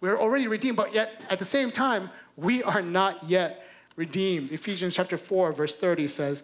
We're 0.00 0.18
already 0.18 0.48
redeemed, 0.48 0.76
but 0.76 0.94
yet 0.94 1.22
at 1.30 1.38
the 1.38 1.44
same 1.44 1.70
time, 1.70 2.10
we 2.36 2.62
are 2.62 2.82
not 2.82 3.28
yet 3.28 3.66
redeemed. 3.96 4.52
Ephesians 4.52 4.94
chapter 4.94 5.16
4, 5.16 5.52
verse 5.52 5.74
30 5.74 6.08
says, 6.08 6.42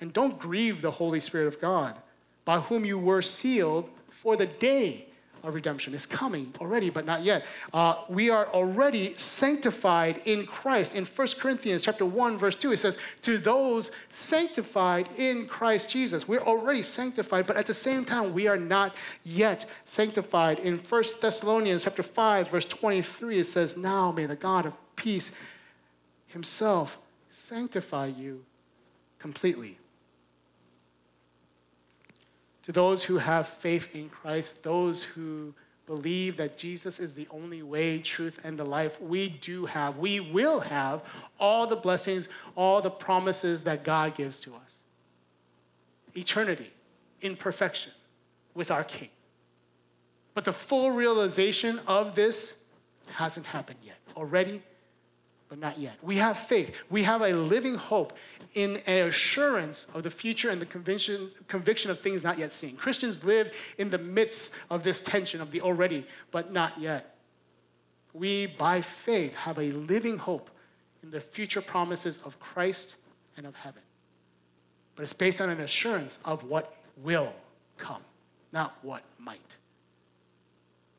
And 0.00 0.12
don't 0.12 0.38
grieve 0.38 0.82
the 0.82 0.90
Holy 0.90 1.20
Spirit 1.20 1.46
of 1.46 1.60
God, 1.60 1.96
by 2.44 2.60
whom 2.60 2.84
you 2.84 2.98
were 2.98 3.22
sealed 3.22 3.88
for 4.10 4.36
the 4.36 4.46
day 4.46 5.06
of 5.44 5.54
redemption 5.54 5.94
is 5.94 6.06
coming 6.06 6.52
already, 6.60 6.90
but 6.90 7.04
not 7.04 7.22
yet. 7.24 7.44
Uh, 7.72 7.96
we 8.08 8.30
are 8.30 8.46
already 8.48 9.16
sanctified 9.16 10.20
in 10.24 10.46
Christ. 10.46 10.94
In 10.94 11.04
1 11.04 11.28
Corinthians 11.38 11.82
chapter 11.82 12.06
1, 12.06 12.38
verse 12.38 12.56
2, 12.56 12.72
it 12.72 12.78
says, 12.78 12.98
To 13.22 13.38
those 13.38 13.90
sanctified 14.10 15.08
in 15.16 15.46
Christ 15.46 15.90
Jesus. 15.90 16.28
We're 16.28 16.40
already 16.40 16.82
sanctified, 16.82 17.46
but 17.46 17.56
at 17.56 17.66
the 17.66 17.74
same 17.74 18.04
time, 18.04 18.32
we 18.32 18.46
are 18.46 18.56
not 18.56 18.94
yet 19.24 19.66
sanctified. 19.84 20.60
In 20.60 20.78
1 20.78 21.04
Thessalonians 21.20 21.84
chapter 21.84 22.02
5, 22.02 22.48
verse 22.48 22.66
23, 22.66 23.40
it 23.40 23.44
says, 23.44 23.76
Now 23.76 24.12
may 24.12 24.26
the 24.26 24.36
God 24.36 24.66
of 24.66 24.74
peace 24.96 25.32
himself 26.28 26.98
sanctify 27.30 28.06
you 28.06 28.44
completely 29.18 29.78
to 32.62 32.72
those 32.72 33.02
who 33.02 33.18
have 33.18 33.48
faith 33.48 33.88
in 33.94 34.08
Christ, 34.08 34.62
those 34.62 35.02
who 35.02 35.52
believe 35.86 36.36
that 36.36 36.56
Jesus 36.56 37.00
is 37.00 37.14
the 37.14 37.26
only 37.30 37.62
way, 37.62 37.98
truth, 37.98 38.38
and 38.44 38.58
the 38.58 38.64
life, 38.64 39.00
we 39.00 39.28
do 39.28 39.66
have, 39.66 39.98
we 39.98 40.20
will 40.20 40.60
have 40.60 41.02
all 41.40 41.66
the 41.66 41.76
blessings, 41.76 42.28
all 42.54 42.80
the 42.80 42.90
promises 42.90 43.62
that 43.64 43.82
God 43.84 44.14
gives 44.14 44.38
to 44.40 44.54
us. 44.54 44.78
Eternity 46.14 46.70
in 47.20 47.36
perfection 47.36 47.92
with 48.54 48.70
our 48.70 48.84
King. 48.84 49.08
But 50.34 50.44
the 50.44 50.52
full 50.52 50.92
realization 50.92 51.80
of 51.86 52.14
this 52.14 52.54
hasn't 53.08 53.46
happened 53.46 53.78
yet. 53.82 53.96
Already, 54.16 54.62
but 55.52 55.58
not 55.58 55.78
yet. 55.78 55.98
We 56.00 56.16
have 56.16 56.38
faith. 56.38 56.72
We 56.88 57.02
have 57.02 57.20
a 57.20 57.34
living 57.34 57.74
hope 57.74 58.14
in 58.54 58.78
an 58.86 59.08
assurance 59.08 59.86
of 59.92 60.02
the 60.02 60.10
future 60.10 60.48
and 60.48 60.58
the 60.58 60.64
conviction, 60.64 61.28
conviction 61.46 61.90
of 61.90 62.00
things 62.00 62.24
not 62.24 62.38
yet 62.38 62.52
seen. 62.52 62.74
Christians 62.74 63.22
live 63.22 63.54
in 63.76 63.90
the 63.90 63.98
midst 63.98 64.52
of 64.70 64.82
this 64.82 65.02
tension 65.02 65.42
of 65.42 65.50
the 65.50 65.60
already, 65.60 66.06
but 66.30 66.54
not 66.54 66.80
yet. 66.80 67.18
We, 68.14 68.46
by 68.46 68.80
faith, 68.80 69.34
have 69.34 69.58
a 69.58 69.72
living 69.72 70.16
hope 70.16 70.48
in 71.02 71.10
the 71.10 71.20
future 71.20 71.60
promises 71.60 72.18
of 72.24 72.40
Christ 72.40 72.96
and 73.36 73.44
of 73.44 73.54
heaven. 73.54 73.82
But 74.96 75.02
it's 75.02 75.12
based 75.12 75.42
on 75.42 75.50
an 75.50 75.60
assurance 75.60 76.18
of 76.24 76.44
what 76.44 76.76
will 76.96 77.34
come, 77.76 78.00
not 78.52 78.78
what 78.80 79.02
might. 79.18 79.56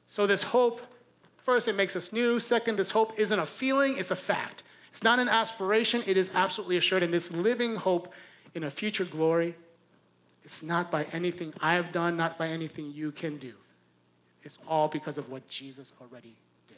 So, 0.06 0.28
this 0.28 0.44
hope 0.44 0.80
First, 1.44 1.68
it 1.68 1.76
makes 1.76 1.96
us 1.96 2.14
new. 2.14 2.40
Second, 2.40 2.78
this 2.78 2.90
hope 2.90 3.20
isn't 3.20 3.38
a 3.38 3.46
feeling, 3.46 3.98
it's 3.98 4.12
a 4.12 4.16
fact. 4.16 4.64
It's 4.90 5.04
not 5.04 5.20
an 5.20 5.28
aspiration, 5.28 6.02
it 6.08 6.16
is 6.16 6.32
absolutely 6.34 6.78
assured. 6.78 7.04
And 7.04 7.14
this 7.14 7.32
living 7.32 7.76
hope 7.76 8.14
in 8.56 8.64
a 8.64 8.72
future 8.72 9.06
glory, 9.06 9.54
it's 10.46 10.64
not 10.64 10.90
by 10.90 11.04
anything 11.12 11.54
I 11.60 11.74
have 11.74 11.92
done, 11.92 12.16
not 12.16 12.38
by 12.38 12.48
anything 12.48 12.92
you 12.94 13.12
can 13.12 13.38
do. 13.38 13.54
It's 14.44 14.58
all 14.68 14.88
because 14.88 15.18
of 15.18 15.30
what 15.30 15.48
Jesus 15.50 15.92
already 16.02 16.36
did. 16.68 16.78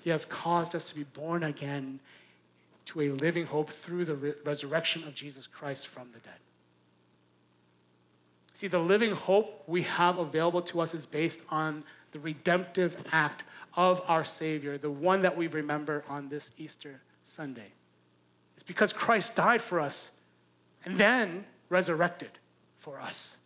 He 0.00 0.10
has 0.10 0.24
caused 0.24 0.74
us 0.74 0.84
to 0.86 0.94
be 0.94 1.04
born 1.04 1.44
again 1.44 2.00
to 2.86 3.02
a 3.02 3.10
living 3.10 3.46
hope 3.46 3.70
through 3.70 4.06
the 4.06 4.16
re- 4.16 4.34
resurrection 4.44 5.04
of 5.04 5.14
Jesus 5.14 5.46
Christ 5.46 5.86
from 5.86 6.08
the 6.12 6.20
dead. 6.20 6.38
See, 8.54 8.66
the 8.66 8.78
living 8.78 9.12
hope 9.12 9.62
we 9.68 9.82
have 9.82 10.18
available 10.18 10.62
to 10.62 10.80
us 10.80 10.94
is 10.94 11.06
based 11.06 11.40
on 11.48 11.84
the 12.12 12.20
redemptive 12.20 12.96
act 13.12 13.44
of 13.74 14.02
our 14.06 14.24
Savior, 14.24 14.78
the 14.78 14.90
one 14.90 15.22
that 15.22 15.36
we 15.36 15.46
remember 15.48 16.04
on 16.08 16.28
this 16.28 16.50
Easter 16.58 17.00
Sunday. 17.24 17.68
It's 18.54 18.62
because 18.62 18.92
Christ 18.92 19.34
died 19.34 19.62
for 19.62 19.78
us 19.78 20.10
and 20.84 20.96
then 20.96 21.44
resurrected 21.68 22.30
for 22.78 23.00
us. 23.00 23.36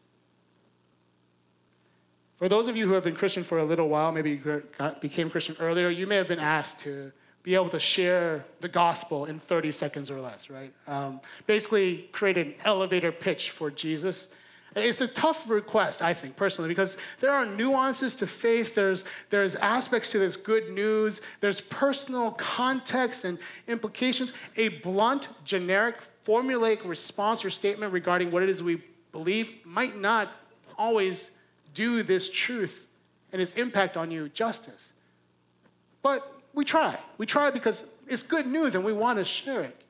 For 2.37 2.49
those 2.49 2.67
of 2.67 2.77
you 2.77 2.89
who 2.89 2.95
have 2.95 3.05
been 3.05 3.15
Christian 3.15 3.45
for 3.45 3.59
a 3.59 3.65
little 3.65 3.89
while, 3.89 4.11
maybe 4.11 4.31
you 4.31 4.63
became 5.01 5.31
Christian 5.31 5.57
earlier, 5.61 5.91
you 5.91 6.07
may 6.07 6.17
have 6.17 6.29
been 6.29 6.41
asked 6.41 6.79
to 6.81 7.13
be 7.43 7.55
able 7.55 7.69
to 7.69 7.81
share 7.81 8.45
the 8.61 8.69
gospel 8.69 9.27
in 9.27 9.39
30 9.39 9.73
seconds 9.73 10.11
or 10.11 10.21
less, 10.21 10.49
right? 10.49 10.73
Um, 10.87 11.21
basically, 11.47 12.09
create 12.13 12.39
an 12.39 12.55
elevator 12.65 13.13
pitch 13.13 13.51
for 13.51 13.71
Jesus 13.71 14.29
It's 14.75 15.01
a 15.01 15.07
tough 15.07 15.49
request, 15.51 16.01
I 16.01 16.15
think, 16.15 16.35
personally, 16.35 16.69
because 16.69 16.97
there 17.21 17.31
are 17.31 17.45
nuances 17.45 18.15
to 18.17 18.27
faith. 18.27 18.75
There's, 18.75 19.05
there's 19.29 19.55
aspects 19.57 20.11
to 20.13 20.19
this 20.19 20.37
good 20.37 20.71
news. 20.71 21.21
There's 21.41 21.61
personal 21.61 22.33
context 22.33 23.25
and 23.25 23.39
implications. 23.69 24.33
A 24.57 24.69
blunt, 24.69 25.29
generic, 25.45 25.97
formulaic 26.27 26.87
response 26.87 27.45
or 27.45 27.51
statement 27.51 27.93
regarding 27.93 28.31
what 28.31 28.43
it 28.43 28.49
is 28.49 28.63
we 28.63 28.83
believe 29.13 29.53
might 29.65 29.97
not 29.99 30.33
always 30.79 31.31
do 31.75 32.03
this 32.03 32.31
truth 32.31 32.87
and 33.33 33.43
its 33.43 33.53
impact 33.53 33.97
on 33.97 34.11
you 34.11 34.29
justice. 34.31 34.93
But 36.03 36.41
we 36.55 36.65
try. 36.65 36.99
We 37.19 37.27
try 37.27 37.51
because 37.51 37.85
it's 38.07 38.23
good 38.23 38.47
news 38.47 38.75
and 38.75 38.85
we 38.85 38.93
want 38.93 39.19
to 39.19 39.25
share 39.25 39.63
it. 39.63 39.85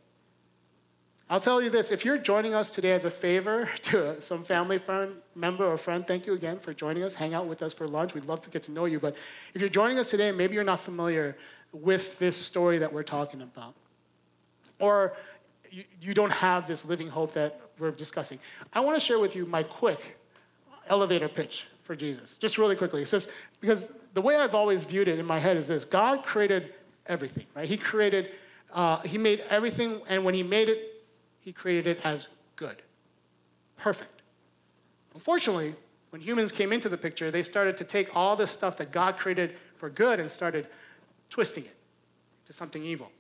I'll 1.33 1.41
tell 1.41 1.63
you 1.63 1.71
this 1.71 1.91
if 1.91 2.05
you're 2.05 2.19
joining 2.19 2.53
us 2.53 2.69
today 2.69 2.93
as 2.93 3.07
a 3.07 3.11
favor 3.11 3.67
to 3.85 4.21
some 4.21 4.45
family 4.45 4.77
friend, 4.77 5.15
member 5.35 5.65
or 5.65 5.79
friend, 5.79 6.07
thank 6.07 6.27
you 6.27 6.35
again 6.35 6.59
for 6.59 6.75
joining 6.75 7.05
us. 7.05 7.15
Hang 7.15 7.33
out 7.33 7.47
with 7.47 7.63
us 7.63 7.73
for 7.73 7.89
lunch. 7.89 8.13
We'd 8.13 8.27
love 8.27 8.43
to 8.43 8.51
get 8.51 8.63
to 8.65 8.71
know 8.71 8.85
you. 8.85 9.01
But 9.01 9.17
if 9.55 9.63
you're 9.63 9.71
joining 9.71 9.99
us 9.99 10.11
today, 10.11 10.31
maybe 10.31 10.53
you're 10.53 10.63
not 10.63 10.79
familiar 10.79 11.39
with 11.73 12.19
this 12.19 12.37
story 12.37 12.77
that 12.77 12.93
we're 12.93 13.03
talking 13.03 13.41
about, 13.41 13.73
or 14.79 15.15
you, 15.71 15.85
you 16.03 16.13
don't 16.13 16.31
have 16.31 16.67
this 16.67 16.85
living 16.85 17.09
hope 17.09 17.33
that 17.33 17.63
we're 17.79 17.93
discussing, 17.93 18.39
I 18.75 18.81
want 18.81 18.97
to 18.97 19.01
share 19.01 19.19
with 19.19 19.35
you 19.35 19.47
my 19.47 19.63
quick 19.63 20.19
elevator 20.89 21.31
pitch 21.31 21.67
for 21.81 21.97
Jesus, 21.97 22.37
just 22.37 22.59
really 22.59 22.77
quickly. 22.77 23.01
It 23.01 23.09
says, 23.09 23.27
because 23.59 23.91
the 24.13 24.21
way 24.21 24.37
I've 24.37 24.55
always 24.55 24.85
viewed 24.85 25.09
it 25.09 25.19
in 25.19 25.25
my 25.25 25.39
head 25.39 25.57
is 25.57 25.67
this 25.69 25.87
God 25.87 26.27
created 26.27 26.75
everything, 27.07 27.47
right? 27.57 27.67
He 27.67 27.79
created, 27.79 28.33
uh, 28.75 29.01
He 29.01 29.17
made 29.17 29.41
everything, 29.49 30.03
and 30.09 30.27
when 30.27 30.35
He 30.35 30.43
made 30.43 30.69
it, 30.69 30.92
he 31.43 31.53
created 31.53 31.87
it 31.87 32.01
as 32.05 32.29
good, 32.57 32.83
perfect. 33.77 34.23
Unfortunately, 35.15 35.75
when 36.11 36.23
humans 36.23 36.53
came 36.53 36.73
into 36.73 36.89
the 36.89 36.97
picture, 36.97 37.31
they 37.31 37.43
started 37.43 37.77
to 37.79 37.85
take 37.85 38.15
all 38.15 38.37
the 38.37 38.47
stuff 38.47 38.77
that 38.79 38.93
God 38.93 39.19
created 39.19 39.57
for 39.77 39.91
good 39.91 40.21
and 40.21 40.31
started 40.31 40.69
twisting 41.31 41.65
it 41.65 41.77
to 42.47 42.53
something 42.53 42.85
evil, 42.85 43.11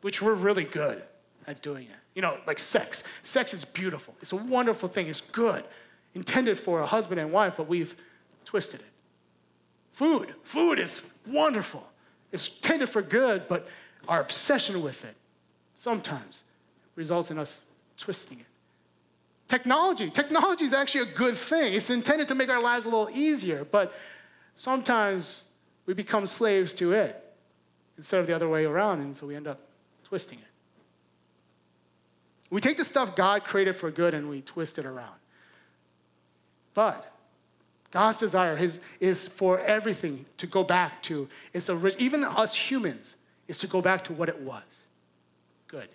which 0.00 0.20
we're 0.20 0.34
really 0.34 0.64
good 0.64 1.02
at 1.46 1.62
doing 1.62 1.84
it. 1.84 1.96
You 2.14 2.22
know, 2.22 2.38
like 2.46 2.58
sex. 2.58 3.04
Sex 3.22 3.54
is 3.54 3.64
beautiful, 3.64 4.14
it's 4.20 4.32
a 4.32 4.36
wonderful 4.36 4.88
thing, 4.88 5.06
it's 5.06 5.20
good, 5.20 5.64
intended 6.14 6.58
for 6.58 6.80
a 6.80 6.86
husband 6.86 7.20
and 7.20 7.30
wife, 7.32 7.54
but 7.56 7.68
we've 7.68 7.94
twisted 8.44 8.80
it. 8.80 8.86
Food. 9.92 10.34
Food 10.42 10.80
is 10.80 11.00
wonderful. 11.26 11.86
It's 12.32 12.48
intended 12.48 12.88
for 12.88 13.00
good, 13.00 13.46
but 13.48 13.68
our 14.08 14.20
obsession 14.20 14.82
with 14.82 15.04
it 15.04 15.14
sometimes 15.74 16.42
results 16.96 17.30
in 17.30 17.38
us 17.38 17.62
twisting 17.96 18.40
it. 18.40 18.46
Technology. 19.48 20.10
Technology 20.10 20.64
is 20.64 20.72
actually 20.72 21.10
a 21.10 21.14
good 21.14 21.36
thing. 21.36 21.74
It's 21.74 21.90
intended 21.90 22.28
to 22.28 22.34
make 22.34 22.48
our 22.48 22.62
lives 22.62 22.86
a 22.86 22.88
little 22.88 23.10
easier, 23.14 23.64
but 23.64 23.92
sometimes 24.56 25.44
we 25.86 25.94
become 25.94 26.26
slaves 26.26 26.72
to 26.74 26.92
it 26.92 27.20
instead 27.96 28.20
of 28.20 28.26
the 28.26 28.32
other 28.34 28.48
way 28.48 28.64
around, 28.64 29.00
and 29.00 29.14
so 29.14 29.26
we 29.26 29.36
end 29.36 29.46
up 29.46 29.60
twisting 30.04 30.38
it. 30.38 30.44
We 32.50 32.60
take 32.60 32.76
the 32.76 32.84
stuff 32.84 33.16
God 33.16 33.44
created 33.44 33.76
for 33.76 33.90
good 33.90 34.14
and 34.14 34.28
we 34.28 34.40
twist 34.40 34.78
it 34.78 34.86
around. 34.86 35.16
But 36.72 37.10
God's 37.90 38.16
desire 38.16 38.58
is, 39.00 39.28
for 39.28 39.60
everything 39.60 40.24
to 40.38 40.46
go 40.46 40.64
back 40.64 41.02
to 41.04 41.28
its 41.52 41.70
original, 41.70 42.02
even 42.02 42.24
us 42.24 42.54
humans, 42.54 43.16
is 43.46 43.58
to 43.58 43.66
go 43.66 43.80
back 43.80 44.04
to 44.04 44.12
what 44.12 44.28
it 44.28 44.40
was 44.40 44.62
good. 45.68 45.88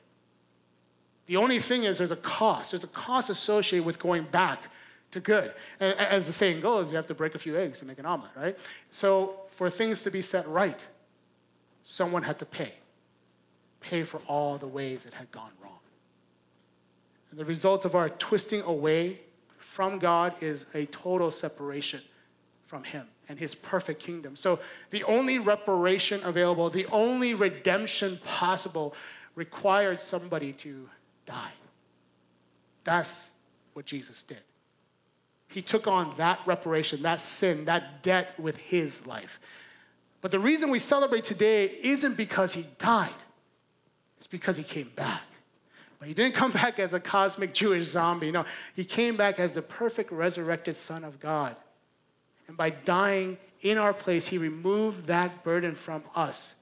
The 1.29 1.37
only 1.37 1.59
thing 1.59 1.83
is, 1.83 1.99
there's 1.99 2.09
a 2.09 2.15
cost. 2.15 2.71
There's 2.71 2.83
a 2.83 2.87
cost 2.87 3.29
associated 3.29 3.85
with 3.85 3.99
going 3.99 4.23
back 4.31 4.63
to 5.11 5.19
good. 5.19 5.53
And 5.79 5.93
as 5.99 6.25
the 6.25 6.33
saying 6.33 6.61
goes, 6.61 6.89
you 6.89 6.95
have 6.95 7.05
to 7.05 7.13
break 7.13 7.35
a 7.35 7.37
few 7.37 7.55
eggs 7.55 7.77
to 7.79 7.85
make 7.85 7.99
an 7.99 8.07
omelet, 8.07 8.31
right? 8.35 8.57
So, 8.89 9.41
for 9.51 9.69
things 9.69 10.01
to 10.01 10.09
be 10.09 10.23
set 10.23 10.47
right, 10.47 10.83
someone 11.83 12.23
had 12.23 12.39
to 12.39 12.47
pay. 12.47 12.73
Pay 13.79 14.03
for 14.05 14.21
all 14.27 14.57
the 14.57 14.65
ways 14.65 15.05
it 15.05 15.13
had 15.13 15.31
gone 15.31 15.51
wrong. 15.61 15.77
And 17.29 17.39
the 17.39 17.45
result 17.45 17.85
of 17.85 17.93
our 17.93 18.09
twisting 18.09 18.61
away 18.61 19.19
from 19.59 19.99
God 19.99 20.33
is 20.41 20.65
a 20.73 20.87
total 20.87 21.29
separation 21.29 22.01
from 22.65 22.83
Him 22.83 23.05
and 23.27 23.37
His 23.37 23.53
perfect 23.53 24.01
kingdom. 24.01 24.35
So, 24.35 24.57
the 24.89 25.03
only 25.03 25.37
reparation 25.37 26.23
available, 26.23 26.71
the 26.71 26.87
only 26.87 27.35
redemption 27.35 28.19
possible, 28.25 28.95
required 29.35 30.01
somebody 30.01 30.53
to 30.53 30.89
die. 31.29 31.51
That's 32.83 33.29
what 33.73 33.85
Jesus 33.85 34.23
did. 34.23 34.41
He 35.47 35.61
took 35.61 35.87
on 35.87 36.13
that 36.17 36.39
reparation, 36.45 37.01
that 37.03 37.21
sin, 37.21 37.65
that 37.65 38.03
debt 38.03 38.39
with 38.39 38.57
his 38.57 39.05
life. 39.05 39.39
But 40.21 40.31
the 40.31 40.39
reason 40.39 40.69
we 40.69 40.79
celebrate 40.79 41.23
today 41.23 41.77
isn't 41.81 42.17
because 42.17 42.51
he 42.51 42.65
died, 42.77 43.13
it's 44.17 44.27
because 44.27 44.57
he 44.57 44.63
came 44.63 44.91
back. 44.95 45.21
But 45.99 46.07
he 46.07 46.13
didn't 46.13 46.35
come 46.41 46.51
back 46.51 46.79
as 46.79 46.93
a 46.93 46.99
cosmic 46.99 47.53
Jewish 47.53 47.85
zombie. 47.85 48.31
No, 48.31 48.45
he 48.75 48.83
came 48.83 49.15
back 49.15 49.39
as 49.39 49.53
the 49.53 49.61
perfect 49.61 50.11
resurrected 50.11 50.75
Son 50.75 51.03
of 51.03 51.19
God. 51.19 51.55
And 52.47 52.57
by 52.57 52.71
dying 52.71 53.37
in 53.61 53.77
our 53.77 53.93
place, 53.93 54.25
he 54.25 54.37
removed 54.37 55.05
that 55.07 55.43
burden 55.43 55.75
from 55.75 56.03
us 56.15 56.55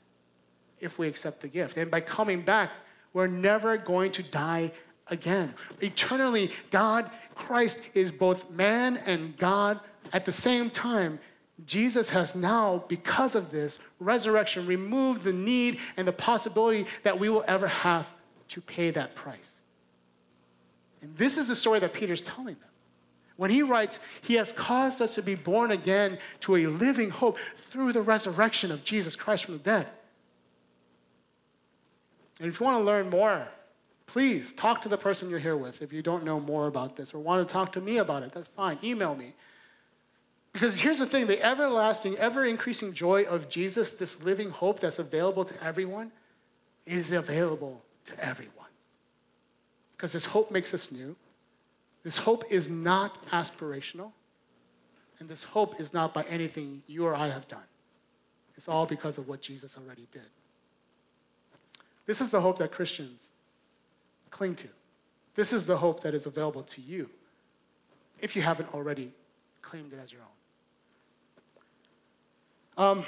if 0.79 0.99
we 0.99 1.07
accept 1.07 1.41
the 1.41 1.47
gift. 1.47 1.77
And 1.77 1.89
by 1.89 2.01
coming 2.01 2.41
back, 2.41 2.71
we're 3.13 3.27
never 3.27 3.77
going 3.77 4.11
to 4.13 4.23
die 4.23 4.71
again. 5.07 5.53
Eternally, 5.81 6.51
God, 6.71 7.09
Christ 7.35 7.79
is 7.93 8.11
both 8.11 8.49
man 8.51 8.97
and 9.05 9.37
God 9.37 9.79
at 10.13 10.25
the 10.25 10.31
same 10.31 10.69
time. 10.69 11.19
Jesus 11.65 12.09
has 12.09 12.35
now, 12.35 12.83
because 12.87 13.33
of 13.33 13.49
this 13.49 13.79
resurrection, 13.99 14.67
removed 14.67 15.23
the 15.23 15.33
need 15.33 15.79
and 15.97 16.07
the 16.07 16.11
possibility 16.11 16.85
that 17.03 17.17
we 17.17 17.29
will 17.29 17.43
ever 17.47 17.67
have 17.67 18.07
to 18.49 18.61
pay 18.61 18.91
that 18.91 19.15
price. 19.15 19.61
And 21.01 21.15
this 21.17 21.37
is 21.37 21.47
the 21.47 21.55
story 21.55 21.79
that 21.79 21.93
Peter's 21.93 22.21
telling 22.21 22.55
them. 22.55 22.63
When 23.37 23.51
he 23.51 23.61
writes, 23.61 23.99
He 24.21 24.35
has 24.35 24.51
caused 24.51 25.01
us 25.01 25.15
to 25.15 25.21
be 25.21 25.35
born 25.35 25.71
again 25.71 26.17
to 26.41 26.57
a 26.57 26.67
living 26.67 27.09
hope 27.09 27.37
through 27.69 27.93
the 27.93 28.01
resurrection 28.01 28.71
of 28.71 28.83
Jesus 28.83 29.15
Christ 29.15 29.45
from 29.45 29.55
the 29.55 29.63
dead. 29.63 29.87
And 32.39 32.47
if 32.47 32.59
you 32.59 32.65
want 32.65 32.79
to 32.79 32.83
learn 32.83 33.09
more, 33.09 33.47
please 34.05 34.53
talk 34.53 34.81
to 34.81 34.89
the 34.89 34.97
person 34.97 35.29
you're 35.29 35.39
here 35.39 35.57
with 35.57 35.81
if 35.81 35.91
you 35.91 36.01
don't 36.01 36.23
know 36.23 36.39
more 36.39 36.67
about 36.67 36.95
this 36.95 37.13
or 37.13 37.19
want 37.19 37.47
to 37.47 37.51
talk 37.51 37.71
to 37.73 37.81
me 37.81 37.97
about 37.97 38.23
it. 38.23 38.31
That's 38.31 38.47
fine. 38.49 38.77
Email 38.83 39.15
me. 39.15 39.33
Because 40.53 40.79
here's 40.79 40.99
the 40.99 41.05
thing 41.05 41.27
the 41.27 41.43
everlasting, 41.43 42.17
ever 42.17 42.45
increasing 42.45 42.93
joy 42.93 43.23
of 43.23 43.49
Jesus, 43.49 43.93
this 43.93 44.21
living 44.23 44.49
hope 44.49 44.79
that's 44.79 44.99
available 44.99 45.45
to 45.45 45.63
everyone, 45.63 46.11
is 46.85 47.11
available 47.11 47.81
to 48.05 48.25
everyone. 48.25 48.53
Because 49.95 50.13
this 50.13 50.25
hope 50.25 50.51
makes 50.51 50.73
us 50.73 50.91
new. 50.91 51.15
This 52.03 52.17
hope 52.17 52.45
is 52.49 52.69
not 52.69 53.23
aspirational. 53.31 54.11
And 55.19 55.27
this 55.27 55.43
hope 55.43 55.81
is 55.81 55.93
not 55.93 56.13
by 56.13 56.23
anything 56.23 56.81
you 56.87 57.05
or 57.05 57.15
I 57.15 57.27
have 57.27 57.47
done. 57.47 57.59
It's 58.55 58.67
all 58.67 58.85
because 58.85 59.17
of 59.17 59.27
what 59.27 59.41
Jesus 59.41 59.77
already 59.77 60.07
did. 60.11 60.29
This 62.07 62.21
is 62.21 62.31
the 62.31 62.41
hope 62.41 62.57
that 62.57 62.71
Christians 62.71 63.29
cling 64.31 64.55
to. 64.55 64.67
This 65.35 65.53
is 65.53 65.67
the 65.67 65.77
hope 65.77 66.01
that 66.01 66.15
is 66.15 66.25
available 66.25 66.63
to 66.63 66.81
you 66.81 67.09
if 68.19 68.35
you 68.35 68.41
haven't 68.41 68.73
already 68.73 69.11
claimed 69.61 69.93
it 69.93 69.99
as 70.01 70.11
your 70.11 70.21
own. 72.77 72.89
Um, 72.99 73.05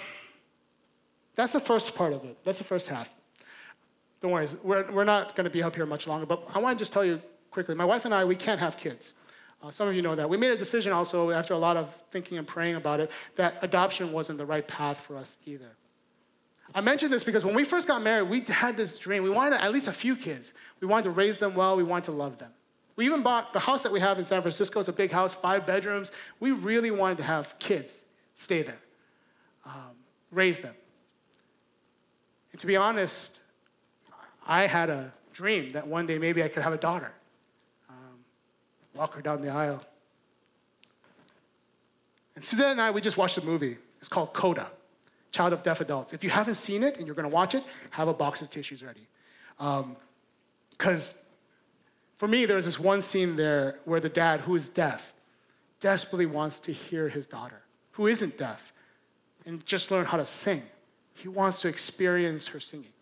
that's 1.35 1.53
the 1.53 1.59
first 1.59 1.95
part 1.95 2.13
of 2.13 2.23
it. 2.25 2.37
That's 2.43 2.59
the 2.59 2.63
first 2.63 2.87
half. 2.87 3.09
Don't 4.21 4.31
worry, 4.31 4.47
we're, 4.63 4.91
we're 4.91 5.03
not 5.05 5.35
going 5.35 5.45
to 5.45 5.49
be 5.49 5.63
up 5.63 5.75
here 5.75 5.85
much 5.85 6.05
longer, 6.05 6.25
but 6.25 6.43
I 6.53 6.59
want 6.59 6.77
to 6.77 6.81
just 6.81 6.91
tell 6.91 7.05
you 7.05 7.21
quickly 7.51 7.73
my 7.75 7.85
wife 7.85 8.05
and 8.05 8.13
I, 8.13 8.25
we 8.25 8.35
can't 8.35 8.59
have 8.59 8.77
kids. 8.77 9.13
Uh, 9.63 9.71
some 9.71 9.87
of 9.87 9.95
you 9.95 10.01
know 10.01 10.15
that. 10.15 10.29
We 10.29 10.37
made 10.37 10.51
a 10.51 10.57
decision 10.57 10.91
also, 10.91 11.31
after 11.31 11.53
a 11.53 11.57
lot 11.57 11.77
of 11.77 11.93
thinking 12.11 12.37
and 12.37 12.47
praying 12.47 12.75
about 12.75 12.99
it, 12.99 13.11
that 13.35 13.57
adoption 13.61 14.11
wasn't 14.11 14.37
the 14.37 14.45
right 14.45 14.67
path 14.67 14.99
for 14.99 15.15
us 15.17 15.37
either. 15.45 15.71
I 16.73 16.81
mention 16.81 17.09
this 17.09 17.23
because 17.23 17.45
when 17.45 17.55
we 17.55 17.63
first 17.63 17.87
got 17.87 18.01
married, 18.01 18.29
we 18.29 18.41
had 18.41 18.77
this 18.77 18.97
dream. 18.97 19.23
We 19.23 19.29
wanted 19.29 19.61
at 19.61 19.71
least 19.71 19.87
a 19.87 19.91
few 19.91 20.15
kids. 20.15 20.53
We 20.81 20.87
wanted 20.87 21.03
to 21.03 21.11
raise 21.11 21.37
them 21.37 21.55
well, 21.55 21.75
we 21.75 21.83
wanted 21.83 22.05
to 22.05 22.11
love 22.11 22.37
them. 22.37 22.51
We 22.95 23.05
even 23.05 23.23
bought 23.23 23.53
the 23.53 23.59
house 23.59 23.81
that 23.83 23.91
we 23.91 23.99
have 24.01 24.19
in 24.19 24.25
San 24.25 24.41
Francisco. 24.41 24.79
It's 24.79 24.89
a 24.89 24.93
big 24.93 25.11
house, 25.11 25.33
five 25.33 25.65
bedrooms. 25.65 26.11
We 26.39 26.51
really 26.51 26.91
wanted 26.91 27.17
to 27.17 27.23
have 27.23 27.57
kids 27.57 28.03
stay 28.35 28.61
there, 28.61 28.79
um, 29.65 29.95
raise 30.31 30.59
them. 30.59 30.75
And 32.51 32.59
to 32.61 32.67
be 32.67 32.75
honest, 32.75 33.39
I 34.45 34.67
had 34.67 34.89
a 34.89 35.11
dream 35.33 35.71
that 35.71 35.87
one 35.87 36.07
day 36.07 36.17
maybe 36.17 36.43
I 36.43 36.49
could 36.49 36.61
have 36.61 36.73
a 36.73 36.77
daughter, 36.77 37.11
um, 37.89 38.19
walk 38.93 39.13
her 39.15 39.21
down 39.21 39.41
the 39.41 39.49
aisle. 39.49 39.83
And 42.35 42.43
Suzanne 42.43 42.71
and 42.71 42.81
I, 42.81 42.91
we 42.91 43.01
just 43.01 43.17
watched 43.17 43.37
a 43.37 43.45
movie. 43.45 43.77
It's 43.99 44.09
called 44.09 44.33
Coda. 44.33 44.69
Child 45.31 45.53
of 45.53 45.63
Deaf 45.63 45.81
Adults. 45.81 46.13
If 46.13 46.23
you 46.23 46.29
haven't 46.29 46.55
seen 46.55 46.83
it 46.83 46.97
and 46.97 47.05
you're 47.05 47.15
to 47.15 47.27
watch 47.27 47.55
it, 47.55 47.63
have 47.91 48.07
a 48.07 48.13
box 48.13 48.41
of 48.41 48.49
tissues 48.49 48.83
ready. 48.83 49.07
Because 49.57 51.11
um, 51.11 51.17
For 52.17 52.27
me, 52.27 52.45
there's 52.45 52.65
this 52.65 52.79
one 52.79 53.01
scene 53.01 53.35
there 53.35 53.79
where 53.85 53.99
the 53.99 54.09
dad, 54.09 54.41
who 54.41 54.55
is 54.55 54.69
deaf, 54.69 55.13
desperately 55.79 56.25
wants 56.25 56.59
to 56.61 56.73
hear 56.73 57.07
his 57.09 57.27
daughter, 57.27 57.61
who 57.91 58.07
isn't 58.07 58.37
deaf, 58.37 58.73
and 59.45 59.65
just 59.65 59.91
learn 59.91 60.05
how 60.05 60.17
to 60.17 60.25
sing. 60.25 60.63
He 61.13 61.27
wants 61.27 61.61
to 61.61 61.67
experience 61.67 62.47
her 62.47 62.59
singing. 62.59 62.93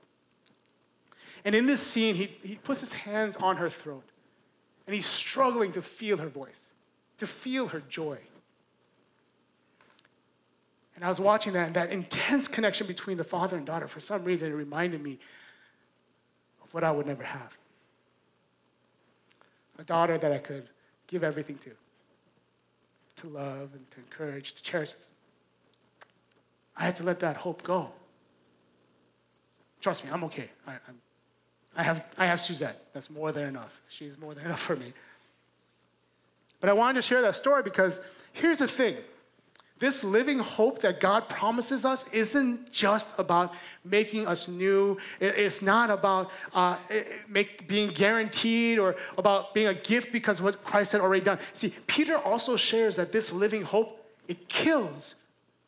And 1.46 1.56
in 1.56 1.66
this 1.66 1.82
scene, 1.82 2.16
he, 2.16 2.36
he 2.44 2.56
puts 2.56 2.82
his 2.82 2.92
hands 2.92 3.38
on 3.38 3.58
her 3.58 3.70
throat, 3.70 4.04
and 4.86 4.96
he's 4.96 5.06
struggling 5.06 5.72
to 5.74 5.82
feel 5.82 6.18
her 6.18 6.28
voice, 6.28 6.74
to 7.20 7.28
feel 7.28 7.68
her 7.68 7.82
joy. 7.90 8.18
And 10.98 11.06
I 11.06 11.10
was 11.10 11.20
watching 11.20 11.54
that, 11.54 11.68
and 11.68 11.76
that 11.76 11.92
intense 11.92 12.48
connection 12.48 12.88
between 12.88 13.18
the 13.18 13.24
father 13.24 13.56
and 13.56 13.68
daughter, 13.68 13.88
for 13.88 14.00
some 14.00 14.24
reason, 14.24 14.52
it 14.52 14.56
reminded 14.56 15.04
me 15.04 15.20
of 16.64 16.74
what 16.74 16.84
I 16.84 16.90
would 16.90 17.06
never 17.06 17.22
have. 17.22 17.56
A 19.78 19.84
daughter 19.84 20.18
that 20.18 20.32
I 20.32 20.40
could 20.40 20.68
give 21.06 21.24
everything 21.24 21.60
to, 21.60 21.70
to 23.22 23.28
love 23.30 23.70
and 23.76 23.92
to 23.92 24.00
encourage, 24.00 24.56
to 24.56 24.64
cherish. 24.64 24.96
I 26.76 26.86
had 26.86 26.96
to 26.96 27.04
let 27.04 27.20
that 27.20 27.36
hope 27.36 27.62
go. 27.62 27.92
Trust 29.80 30.04
me, 30.04 30.10
I'm 30.12 30.24
okay. 30.24 30.50
I, 30.66 30.72
I'm, 30.72 30.98
I, 31.76 31.84
have, 31.84 32.06
I 32.18 32.26
have 32.26 32.42
Suzette. 32.42 32.88
That's 32.94 33.12
more 33.12 33.32
than 33.32 33.44
enough. 33.48 33.80
She's 33.88 34.18
more 34.18 34.34
than 34.34 34.46
enough 34.48 34.62
for 34.62 34.76
me. 34.76 34.94
But 36.60 36.72
I 36.72 36.74
wanted 36.74 36.96
to 36.96 37.02
share 37.04 37.22
that 37.22 37.36
story 37.36 37.62
because 37.62 38.02
here's 38.34 38.58
the 38.58 38.68
thing 38.68 38.98
this 39.80 40.04
living 40.04 40.40
hope 40.40 40.80
that 40.80 41.00
God 41.00 41.30
promises 41.30 41.86
us 41.86 42.06
isn't 42.12 42.72
just 42.72 43.08
about 43.18 43.54
making 43.84 44.26
us 44.28 44.48
new. 44.48 44.98
It's 45.20 45.62
not 45.62 45.90
about 45.90 46.32
uh, 46.54 46.78
make, 47.28 47.68
being 47.68 47.90
guaranteed 47.90 48.80
or 48.80 48.96
about 49.18 49.54
being 49.54 49.68
a 49.68 49.74
gift 49.74 50.12
because 50.12 50.42
what 50.42 50.64
Christ 50.64 50.94
had 50.94 51.02
already 51.02 51.24
done. 51.24 51.40
See, 51.54 51.74
Peter 51.86 52.18
also 52.18 52.58
shares 52.58 52.96
that 52.96 53.12
this 53.12 53.32
living 53.32 53.62
hope, 53.62 54.04
it 54.28 54.50
kills 54.50 55.16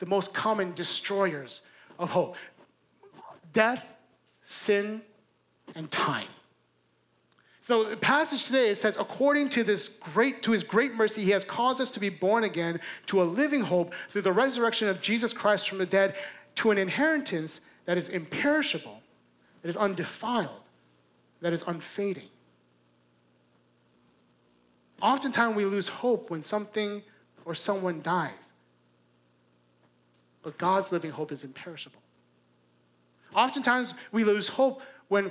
the 0.00 0.06
most 0.06 0.34
common 0.34 0.72
destroyers 0.74 1.60
of 1.98 2.10
hope. 2.10 2.36
Death, 3.52 3.84
sin, 4.42 5.02
and 5.74 5.90
time. 5.90 6.28
So 7.70 7.84
the 7.84 7.96
passage 7.96 8.46
today 8.46 8.74
says, 8.74 8.96
according 8.96 9.48
to 9.50 9.62
this 9.62 9.90
great 9.90 10.42
to 10.42 10.50
his 10.50 10.64
great 10.64 10.96
mercy, 10.96 11.22
he 11.22 11.30
has 11.30 11.44
caused 11.44 11.80
us 11.80 11.88
to 11.92 12.00
be 12.00 12.08
born 12.08 12.42
again 12.42 12.80
to 13.06 13.22
a 13.22 13.24
living 13.24 13.60
hope 13.60 13.94
through 14.08 14.22
the 14.22 14.32
resurrection 14.32 14.88
of 14.88 15.00
Jesus 15.00 15.32
Christ 15.32 15.68
from 15.68 15.78
the 15.78 15.86
dead, 15.86 16.16
to 16.56 16.72
an 16.72 16.78
inheritance 16.78 17.60
that 17.84 17.96
is 17.96 18.08
imperishable, 18.08 19.00
that 19.62 19.68
is 19.68 19.76
undefiled, 19.76 20.62
that 21.42 21.52
is 21.52 21.62
unfading. 21.68 22.28
Oftentimes 25.00 25.54
we 25.54 25.64
lose 25.64 25.86
hope 25.86 26.28
when 26.28 26.42
something 26.42 27.00
or 27.44 27.54
someone 27.54 28.02
dies. 28.02 28.50
But 30.42 30.58
God's 30.58 30.90
living 30.90 31.12
hope 31.12 31.30
is 31.30 31.44
imperishable. 31.44 32.02
Oftentimes 33.32 33.94
we 34.10 34.24
lose 34.24 34.48
hope 34.48 34.82
when 35.06 35.30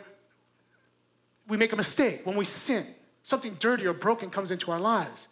we 1.49 1.57
make 1.57 1.73
a 1.73 1.75
mistake, 1.75 2.25
when 2.25 2.37
we 2.37 2.45
sin, 2.45 2.85
something 3.23 3.57
dirty 3.59 3.85
or 3.85 3.93
broken 3.93 4.29
comes 4.29 4.51
into 4.51 4.71
our 4.71 4.79
lives. 4.79 5.27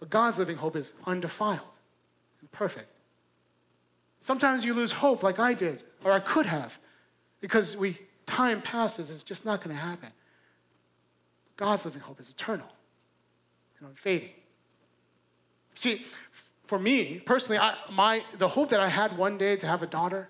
But 0.00 0.10
God's 0.10 0.38
living 0.38 0.56
hope 0.56 0.76
is 0.76 0.94
undefiled 1.06 1.60
and 2.40 2.50
perfect. 2.52 2.88
Sometimes 4.20 4.64
you 4.64 4.74
lose 4.74 4.92
hope, 4.92 5.22
like 5.22 5.38
I 5.38 5.54
did, 5.54 5.82
or 6.02 6.12
I 6.12 6.20
could 6.20 6.46
have, 6.46 6.76
because 7.40 7.76
we 7.76 7.98
time 8.26 8.60
passes, 8.60 9.10
it's 9.10 9.22
just 9.22 9.44
not 9.44 9.62
going 9.62 9.74
to 9.74 9.80
happen. 9.80 10.10
But 11.44 11.64
God's 11.64 11.84
living 11.84 12.00
hope 12.00 12.20
is 12.20 12.30
eternal 12.30 12.66
and 13.78 13.88
unfading. 13.88 14.30
See, 15.74 16.04
for 16.66 16.78
me 16.78 17.20
personally, 17.24 17.58
I, 17.58 17.76
my, 17.92 18.22
the 18.38 18.48
hope 18.48 18.70
that 18.70 18.80
I 18.80 18.88
had 18.88 19.16
one 19.16 19.38
day 19.38 19.56
to 19.56 19.66
have 19.66 19.82
a 19.82 19.86
daughter 19.86 20.28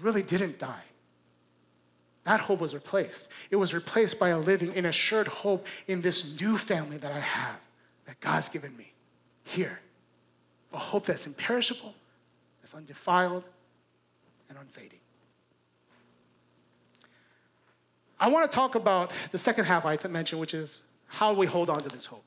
really 0.00 0.22
didn't 0.22 0.58
die. 0.58 0.82
That 2.24 2.40
hope 2.40 2.60
was 2.60 2.74
replaced. 2.74 3.28
It 3.50 3.56
was 3.56 3.74
replaced 3.74 4.18
by 4.18 4.28
a 4.28 4.38
living 4.38 4.72
in 4.74 4.86
assured 4.86 5.26
hope 5.26 5.66
in 5.88 6.00
this 6.00 6.38
new 6.40 6.56
family 6.56 6.96
that 6.98 7.12
I 7.12 7.20
have, 7.20 7.56
that 8.06 8.20
God's 8.20 8.48
given 8.48 8.76
me 8.76 8.92
here. 9.44 9.80
A 10.72 10.78
hope 10.78 11.04
that's 11.04 11.26
imperishable, 11.26 11.94
that's 12.60 12.74
undefiled, 12.74 13.44
and 14.48 14.56
unfading. 14.58 15.00
I 18.20 18.28
want 18.28 18.48
to 18.48 18.54
talk 18.54 18.76
about 18.76 19.12
the 19.32 19.38
second 19.38 19.64
half 19.64 19.84
I 19.84 19.98
mentioned, 20.08 20.40
which 20.40 20.54
is 20.54 20.78
how 21.06 21.32
we 21.32 21.44
hold 21.44 21.68
on 21.68 21.80
to 21.82 21.88
this 21.88 22.06
hope. 22.06 22.22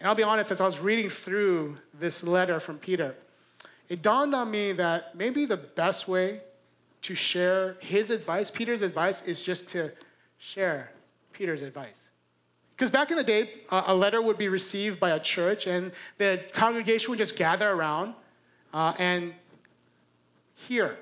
And 0.00 0.08
I'll 0.08 0.16
be 0.16 0.24
honest, 0.24 0.50
as 0.50 0.60
I 0.60 0.66
was 0.66 0.80
reading 0.80 1.08
through 1.08 1.76
this 1.98 2.24
letter 2.24 2.58
from 2.58 2.78
Peter, 2.78 3.14
it 3.88 4.02
dawned 4.02 4.34
on 4.34 4.50
me 4.50 4.72
that 4.72 5.14
maybe 5.14 5.46
the 5.46 5.56
best 5.56 6.08
way 6.08 6.40
to 7.04 7.14
share 7.14 7.76
his 7.80 8.08
advice, 8.08 8.50
Peter's 8.50 8.80
advice, 8.80 9.20
is 9.22 9.42
just 9.42 9.68
to 9.68 9.92
share 10.38 10.90
Peter's 11.32 11.60
advice. 11.60 12.08
Because 12.74 12.90
back 12.90 13.10
in 13.10 13.18
the 13.18 13.22
day, 13.22 13.50
a 13.70 13.94
letter 13.94 14.22
would 14.22 14.38
be 14.38 14.48
received 14.48 14.98
by 14.98 15.10
a 15.10 15.20
church, 15.20 15.66
and 15.66 15.92
the 16.16 16.42
congregation 16.54 17.10
would 17.10 17.18
just 17.18 17.36
gather 17.36 17.70
around 17.70 18.14
uh, 18.72 18.94
and 18.98 19.34
hear 20.54 20.96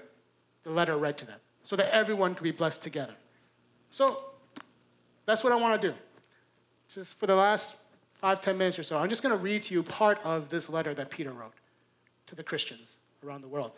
the 0.64 0.70
letter 0.70 0.98
read 0.98 1.16
to 1.18 1.24
them 1.24 1.38
so 1.62 1.76
that 1.76 1.94
everyone 1.94 2.34
could 2.34 2.44
be 2.44 2.50
blessed 2.50 2.82
together. 2.82 3.14
So 3.90 4.24
that's 5.24 5.44
what 5.44 5.52
I 5.52 5.56
want 5.56 5.80
to 5.80 5.88
do. 5.88 5.94
Just 6.92 7.14
for 7.14 7.28
the 7.28 7.36
last 7.36 7.76
five, 8.14 8.40
ten 8.40 8.58
minutes 8.58 8.76
or 8.76 8.82
so, 8.82 8.98
I'm 8.98 9.08
just 9.08 9.22
going 9.22 9.34
to 9.34 9.42
read 9.42 9.62
to 9.64 9.74
you 9.74 9.84
part 9.84 10.18
of 10.24 10.48
this 10.50 10.68
letter 10.68 10.94
that 10.94 11.10
Peter 11.10 11.32
wrote 11.32 11.54
to 12.26 12.34
the 12.34 12.42
Christians 12.42 12.96
around 13.24 13.40
the 13.40 13.48
world. 13.48 13.70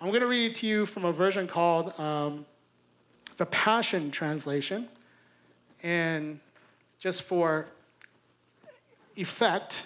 I'm 0.00 0.08
going 0.08 0.20
to 0.20 0.28
read 0.28 0.52
it 0.52 0.54
to 0.56 0.66
you 0.66 0.86
from 0.86 1.04
a 1.04 1.12
version 1.12 1.48
called 1.48 1.98
um, 1.98 2.46
the 3.36 3.46
Passion 3.46 4.12
Translation. 4.12 4.88
And 5.82 6.38
just 7.00 7.22
for 7.22 7.66
effect, 9.16 9.82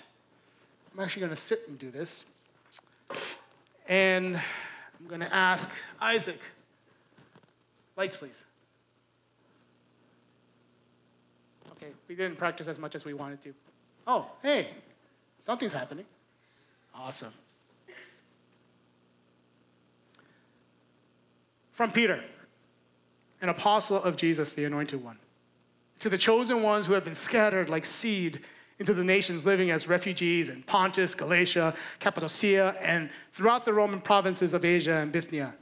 I'm 0.92 1.02
actually 1.02 1.20
going 1.20 1.30
to 1.30 1.40
sit 1.40 1.62
and 1.66 1.78
do 1.78 1.90
this. 1.90 2.26
And 3.88 4.36
I'm 4.36 5.06
going 5.08 5.20
to 5.20 5.34
ask 5.34 5.70
Isaac, 6.00 6.40
lights 7.96 8.16
please. 8.16 8.44
Okay, 11.72 11.92
we 12.06 12.14
didn't 12.14 12.36
practice 12.36 12.68
as 12.68 12.78
much 12.78 12.94
as 12.94 13.06
we 13.06 13.14
wanted 13.14 13.40
to. 13.42 13.54
Oh, 14.06 14.26
hey, 14.42 14.68
something's 15.38 15.72
happening. 15.72 16.04
Awesome. 16.94 17.32
From 21.82 21.90
Peter, 21.90 22.22
an 23.40 23.48
apostle 23.48 24.00
of 24.00 24.16
Jesus, 24.16 24.52
the 24.52 24.66
anointed 24.66 25.02
one, 25.02 25.18
to 25.98 26.08
the 26.08 26.16
chosen 26.16 26.62
ones 26.62 26.86
who 26.86 26.92
have 26.92 27.02
been 27.02 27.12
scattered 27.12 27.68
like 27.68 27.84
seed 27.84 28.42
into 28.78 28.94
the 28.94 29.02
nations 29.02 29.44
living 29.44 29.72
as 29.72 29.88
refugees 29.88 30.48
in 30.48 30.62
Pontus, 30.62 31.12
Galatia, 31.16 31.74
Cappadocia, 31.98 32.76
and 32.80 33.10
throughout 33.32 33.64
the 33.64 33.72
Roman 33.72 34.00
provinces 34.00 34.54
of 34.54 34.64
Asia 34.64 34.98
and 34.98 35.10
Bithynia, 35.10 35.56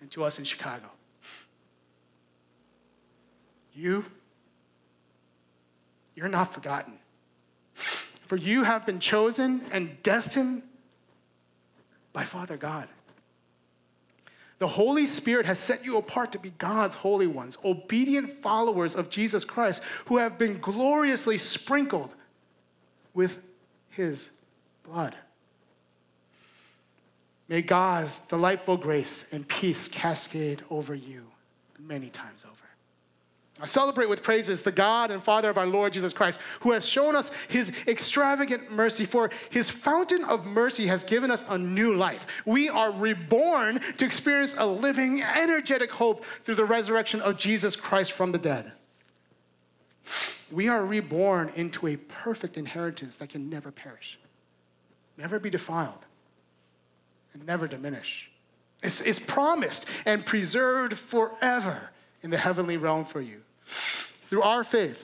and 0.00 0.10
to 0.10 0.24
us 0.24 0.38
in 0.38 0.44
Chicago. 0.46 0.86
You, 3.74 4.06
you're 6.14 6.28
not 6.28 6.54
forgotten. 6.54 6.94
For 7.74 8.36
you 8.36 8.62
have 8.62 8.86
been 8.86 9.00
chosen 9.00 9.66
and 9.70 10.02
destined 10.02 10.62
by 12.14 12.24
Father 12.24 12.56
God 12.56 12.88
the 14.58 14.66
Holy 14.66 15.06
Spirit 15.06 15.46
has 15.46 15.58
set 15.58 15.84
you 15.84 15.98
apart 15.98 16.32
to 16.32 16.38
be 16.38 16.50
God's 16.58 16.94
holy 16.94 17.26
ones, 17.26 17.58
obedient 17.64 18.42
followers 18.42 18.94
of 18.94 19.10
Jesus 19.10 19.44
Christ, 19.44 19.82
who 20.06 20.16
have 20.16 20.38
been 20.38 20.58
gloriously 20.60 21.36
sprinkled 21.36 22.14
with 23.12 23.40
his 23.90 24.30
blood. 24.82 25.14
May 27.48 27.62
God's 27.62 28.18
delightful 28.28 28.76
grace 28.76 29.24
and 29.30 29.46
peace 29.46 29.88
cascade 29.88 30.62
over 30.70 30.94
you 30.94 31.26
many 31.78 32.08
times 32.08 32.44
over. 32.44 32.65
I 33.58 33.64
celebrate 33.64 34.10
with 34.10 34.22
praises 34.22 34.62
the 34.62 34.72
God 34.72 35.10
and 35.10 35.22
Father 35.22 35.48
of 35.48 35.56
our 35.56 35.66
Lord 35.66 35.94
Jesus 35.94 36.12
Christ, 36.12 36.40
who 36.60 36.72
has 36.72 36.86
shown 36.86 37.16
us 37.16 37.30
his 37.48 37.72
extravagant 37.86 38.70
mercy, 38.70 39.06
for 39.06 39.30
his 39.48 39.70
fountain 39.70 40.24
of 40.24 40.44
mercy 40.44 40.86
has 40.86 41.04
given 41.04 41.30
us 41.30 41.46
a 41.48 41.56
new 41.56 41.94
life. 41.94 42.26
We 42.44 42.68
are 42.68 42.90
reborn 42.90 43.80
to 43.96 44.04
experience 44.04 44.54
a 44.58 44.66
living, 44.66 45.22
energetic 45.22 45.90
hope 45.90 46.24
through 46.44 46.56
the 46.56 46.66
resurrection 46.66 47.22
of 47.22 47.38
Jesus 47.38 47.76
Christ 47.76 48.12
from 48.12 48.30
the 48.30 48.38
dead. 48.38 48.72
We 50.52 50.68
are 50.68 50.84
reborn 50.84 51.50
into 51.56 51.86
a 51.86 51.96
perfect 51.96 52.58
inheritance 52.58 53.16
that 53.16 53.30
can 53.30 53.48
never 53.48 53.72
perish, 53.72 54.18
never 55.16 55.38
be 55.38 55.48
defiled, 55.48 56.04
and 57.32 57.44
never 57.46 57.66
diminish. 57.66 58.30
It's, 58.82 59.00
it's 59.00 59.18
promised 59.18 59.86
and 60.04 60.26
preserved 60.26 60.98
forever 60.98 61.88
in 62.22 62.28
the 62.30 62.36
heavenly 62.36 62.76
realm 62.76 63.06
for 63.06 63.22
you. 63.22 63.40
Through 63.66 64.42
our 64.42 64.64
faith, 64.64 65.02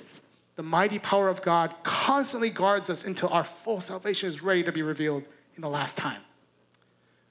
the 0.57 0.63
mighty 0.63 0.99
power 0.99 1.29
of 1.29 1.43
God 1.43 1.75
constantly 1.83 2.51
guards 2.51 2.91
us 2.91 3.05
until 3.05 3.29
our 3.31 3.45
full 3.45 3.81
salvation 3.81 4.29
is 4.29 4.43
ready 4.43 4.63
to 4.63 4.73
be 4.73 4.83
revealed 4.83 5.25
in 5.57 5.63
the 5.63 5.69
last 5.69 5.97
time. 5.97 6.21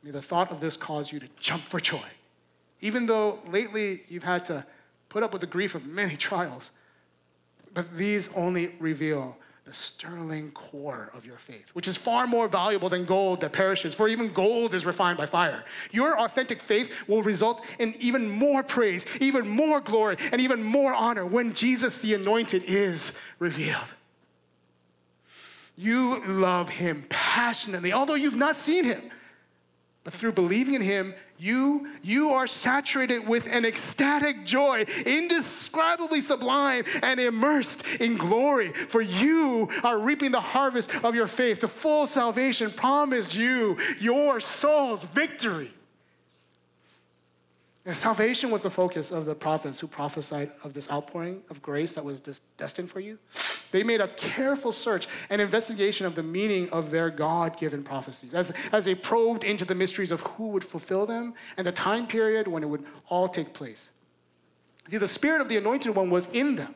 May 0.04 0.12
the 0.12 0.22
thought 0.22 0.52
of 0.52 0.60
this 0.60 0.76
cause 0.76 1.12
you 1.12 1.20
to 1.20 1.28
jump 1.40 1.64
for 1.64 1.80
joy. 1.80 2.06
Even 2.82 3.06
though 3.06 3.40
lately 3.48 4.04
you've 4.10 4.24
had 4.24 4.46
to 4.46 4.66
put 5.10 5.22
up 5.22 5.32
with 5.32 5.42
the 5.42 5.48
grief 5.48 5.76
of 5.76 5.86
many 5.86 6.16
trials, 6.18 6.72
but 7.74 7.96
these 7.96 8.30
only 8.36 8.76
reveal 8.80 9.38
the 9.66 9.74
sterling 9.74 10.52
core 10.52 11.12
of 11.14 11.26
your 11.26 11.38
faith, 11.38 11.70
which 11.74 11.88
is 11.88 11.96
far 11.96 12.26
more 12.26 12.48
valuable 12.48 12.90
than 12.90 13.06
gold 13.06 13.42
that 13.42 13.54
perishes, 13.54 13.94
for 13.94 14.08
even 14.08 14.34
gold 14.34 14.74
is 14.74 14.86
refined 14.86 15.18
by 15.18 15.26
fire. 15.26 15.64
Your 15.92 16.20
authentic 16.20 16.62
faith 16.62 16.92
will 17.08 17.22
result 17.22 17.66
in 17.78 17.94
even 18.00 18.28
more 18.28 18.64
praise, 18.64 19.06
even 19.20 19.48
more 19.48 19.80
glory, 19.80 20.18
and 20.32 20.42
even 20.42 20.64
more 20.64 20.94
honor 20.94 21.26
when 21.26 21.54
Jesus 21.54 22.00
the 22.00 22.16
Anointed 22.16 22.64
is 22.64 23.12
revealed. 23.38 23.94
You 25.76 26.26
love 26.26 26.70
him 26.70 27.06
passionately, 27.10 27.94
although 27.94 28.16
you've 28.16 28.36
not 28.36 28.56
seen 28.56 28.84
him. 28.84 29.12
But 30.04 30.14
through 30.14 30.32
believing 30.32 30.74
in 30.74 30.82
him, 30.82 31.14
you, 31.38 31.88
you 32.02 32.32
are 32.32 32.48
saturated 32.48 33.28
with 33.28 33.46
an 33.46 33.66
ecstatic 33.66 34.46
joy, 34.46 34.86
indescribably 35.06 36.22
sublime 36.22 36.86
and 37.04 37.20
immersed 37.20 37.86
in 38.00 38.18
glory. 38.18 38.74
For 38.74 39.02
you 39.02 39.70
are 39.84 40.00
reaping 40.00 40.32
the 40.32 40.42
harvest 40.42 40.94
of 41.04 41.14
your 41.14 41.28
faith. 41.28 41.60
The 41.62 41.68
full 41.68 42.08
salvation 42.08 42.72
promised 42.72 43.36
you 43.36 43.78
your 44.00 44.40
soul's 44.40 45.04
victory. 45.04 45.72
And 47.84 47.98
salvation 47.98 48.52
was 48.52 48.62
the 48.62 48.70
focus 48.70 49.12
of 49.12 49.26
the 49.26 49.34
prophets 49.34 49.80
who 49.80 49.88
prophesied 49.88 50.52
of 50.64 50.74
this 50.74 50.90
outpouring 50.92 51.42
of 51.50 51.64
grace 51.64 51.94
that 51.94 52.06
was 52.06 52.22
destined 52.56 52.92
for 52.92 53.00
you. 53.00 53.18
They 53.72 53.82
made 53.82 54.02
a 54.02 54.08
careful 54.10 54.72
search 54.72 55.08
and 55.32 55.42
investigation 55.42 56.06
of 56.06 56.14
the 56.14 56.22
meaning 56.22 56.70
of 56.70 56.92
their 56.92 57.10
God 57.10 57.58
given 57.58 57.82
prophecies 57.82 58.36
as, 58.36 58.52
as 58.72 58.86
they 58.86 58.94
probed 58.94 59.44
into 59.44 59.66
the 59.66 59.74
mysteries 59.74 60.12
of 60.12 60.22
who 60.22 60.50
would 60.50 60.64
fulfill 60.64 61.08
them 61.08 61.34
and 61.58 61.66
the 61.66 61.72
time 61.72 62.06
period 62.06 62.48
when 62.48 62.62
it 62.62 62.68
would 62.68 62.86
all 63.10 63.28
take 63.28 63.52
place. 63.52 63.90
See, 64.88 64.98
the 64.98 65.08
Spirit 65.08 65.42
of 65.42 65.50
the 65.50 65.58
Anointed 65.58 65.96
One 65.96 66.12
was 66.12 66.28
in 66.34 66.56
them 66.56 66.76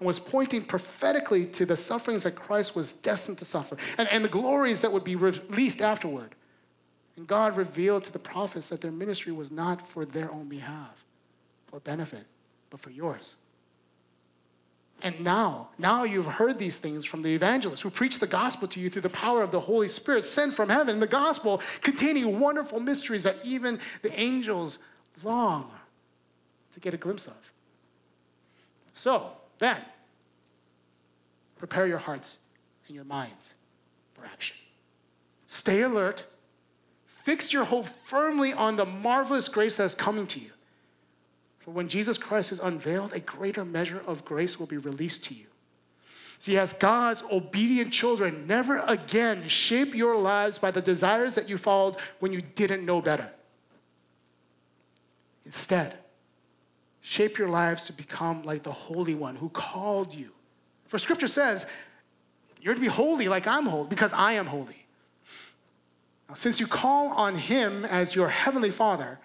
and 0.00 0.06
was 0.06 0.18
pointing 0.18 0.62
prophetically 0.62 1.46
to 1.46 1.64
the 1.64 1.76
sufferings 1.76 2.24
that 2.24 2.34
Christ 2.34 2.74
was 2.74 2.94
destined 2.94 3.38
to 3.38 3.44
suffer 3.44 3.76
and, 3.98 4.08
and 4.08 4.24
the 4.24 4.28
glories 4.28 4.80
that 4.80 4.90
would 4.90 5.04
be 5.04 5.14
released 5.14 5.80
afterward. 5.80 6.34
And 7.20 7.28
God 7.28 7.54
revealed 7.58 8.04
to 8.04 8.12
the 8.14 8.18
prophets 8.18 8.70
that 8.70 8.80
their 8.80 8.90
ministry 8.90 9.30
was 9.30 9.50
not 9.50 9.86
for 9.86 10.06
their 10.06 10.32
own 10.32 10.48
behalf 10.48 11.04
or 11.70 11.78
benefit, 11.80 12.24
but 12.70 12.80
for 12.80 12.88
yours. 12.88 13.36
And 15.02 15.20
now, 15.20 15.68
now 15.76 16.04
you've 16.04 16.24
heard 16.24 16.56
these 16.56 16.78
things 16.78 17.04
from 17.04 17.20
the 17.20 17.30
evangelists 17.30 17.82
who 17.82 17.90
preach 17.90 18.20
the 18.20 18.26
gospel 18.26 18.66
to 18.68 18.80
you 18.80 18.88
through 18.88 19.02
the 19.02 19.10
power 19.10 19.42
of 19.42 19.50
the 19.50 19.60
Holy 19.60 19.86
Spirit 19.86 20.24
sent 20.24 20.54
from 20.54 20.70
heaven. 20.70 20.98
The 20.98 21.06
gospel 21.06 21.60
containing 21.82 22.40
wonderful 22.40 22.80
mysteries 22.80 23.24
that 23.24 23.36
even 23.44 23.80
the 24.00 24.18
angels 24.18 24.78
long 25.22 25.70
to 26.72 26.80
get 26.80 26.94
a 26.94 26.96
glimpse 26.96 27.26
of. 27.26 27.52
So, 28.94 29.32
then, 29.58 29.82
prepare 31.58 31.86
your 31.86 31.98
hearts 31.98 32.38
and 32.86 32.94
your 32.94 33.04
minds 33.04 33.52
for 34.14 34.24
action. 34.24 34.56
Stay 35.48 35.82
alert 35.82 36.24
Fix 37.22 37.52
your 37.52 37.64
hope 37.64 37.86
firmly 37.86 38.52
on 38.52 38.76
the 38.76 38.86
marvelous 38.86 39.48
grace 39.48 39.76
that 39.76 39.84
is 39.84 39.94
coming 39.94 40.26
to 40.28 40.40
you. 40.40 40.50
For 41.58 41.70
when 41.70 41.88
Jesus 41.88 42.16
Christ 42.16 42.52
is 42.52 42.60
unveiled, 42.60 43.12
a 43.12 43.20
greater 43.20 43.64
measure 43.64 44.02
of 44.06 44.24
grace 44.24 44.58
will 44.58 44.66
be 44.66 44.78
released 44.78 45.24
to 45.24 45.34
you. 45.34 45.46
See, 46.38 46.56
as 46.56 46.72
God's 46.72 47.22
obedient 47.30 47.92
children, 47.92 48.46
never 48.46 48.78
again 48.78 49.46
shape 49.46 49.94
your 49.94 50.16
lives 50.16 50.58
by 50.58 50.70
the 50.70 50.80
desires 50.80 51.34
that 51.34 51.50
you 51.50 51.58
followed 51.58 51.96
when 52.20 52.32
you 52.32 52.40
didn't 52.40 52.86
know 52.86 53.02
better. 53.02 53.28
Instead, 55.44 55.98
shape 57.02 57.36
your 57.36 57.50
lives 57.50 57.82
to 57.84 57.92
become 57.92 58.42
like 58.42 58.62
the 58.62 58.72
Holy 58.72 59.14
One 59.14 59.36
who 59.36 59.50
called 59.50 60.14
you. 60.14 60.30
For 60.86 60.98
scripture 60.98 61.28
says, 61.28 61.66
you're 62.62 62.74
to 62.74 62.80
be 62.80 62.86
holy 62.86 63.28
like 63.28 63.46
I'm 63.46 63.66
holy 63.66 63.88
because 63.88 64.14
I 64.14 64.32
am 64.32 64.46
holy. 64.46 64.79
Now, 66.30 66.36
since 66.36 66.60
you 66.60 66.68
call 66.68 67.08
on 67.14 67.34
him 67.34 67.84
as 67.84 68.14
your 68.14 68.28
heavenly 68.28 68.70
Father, 68.70 69.18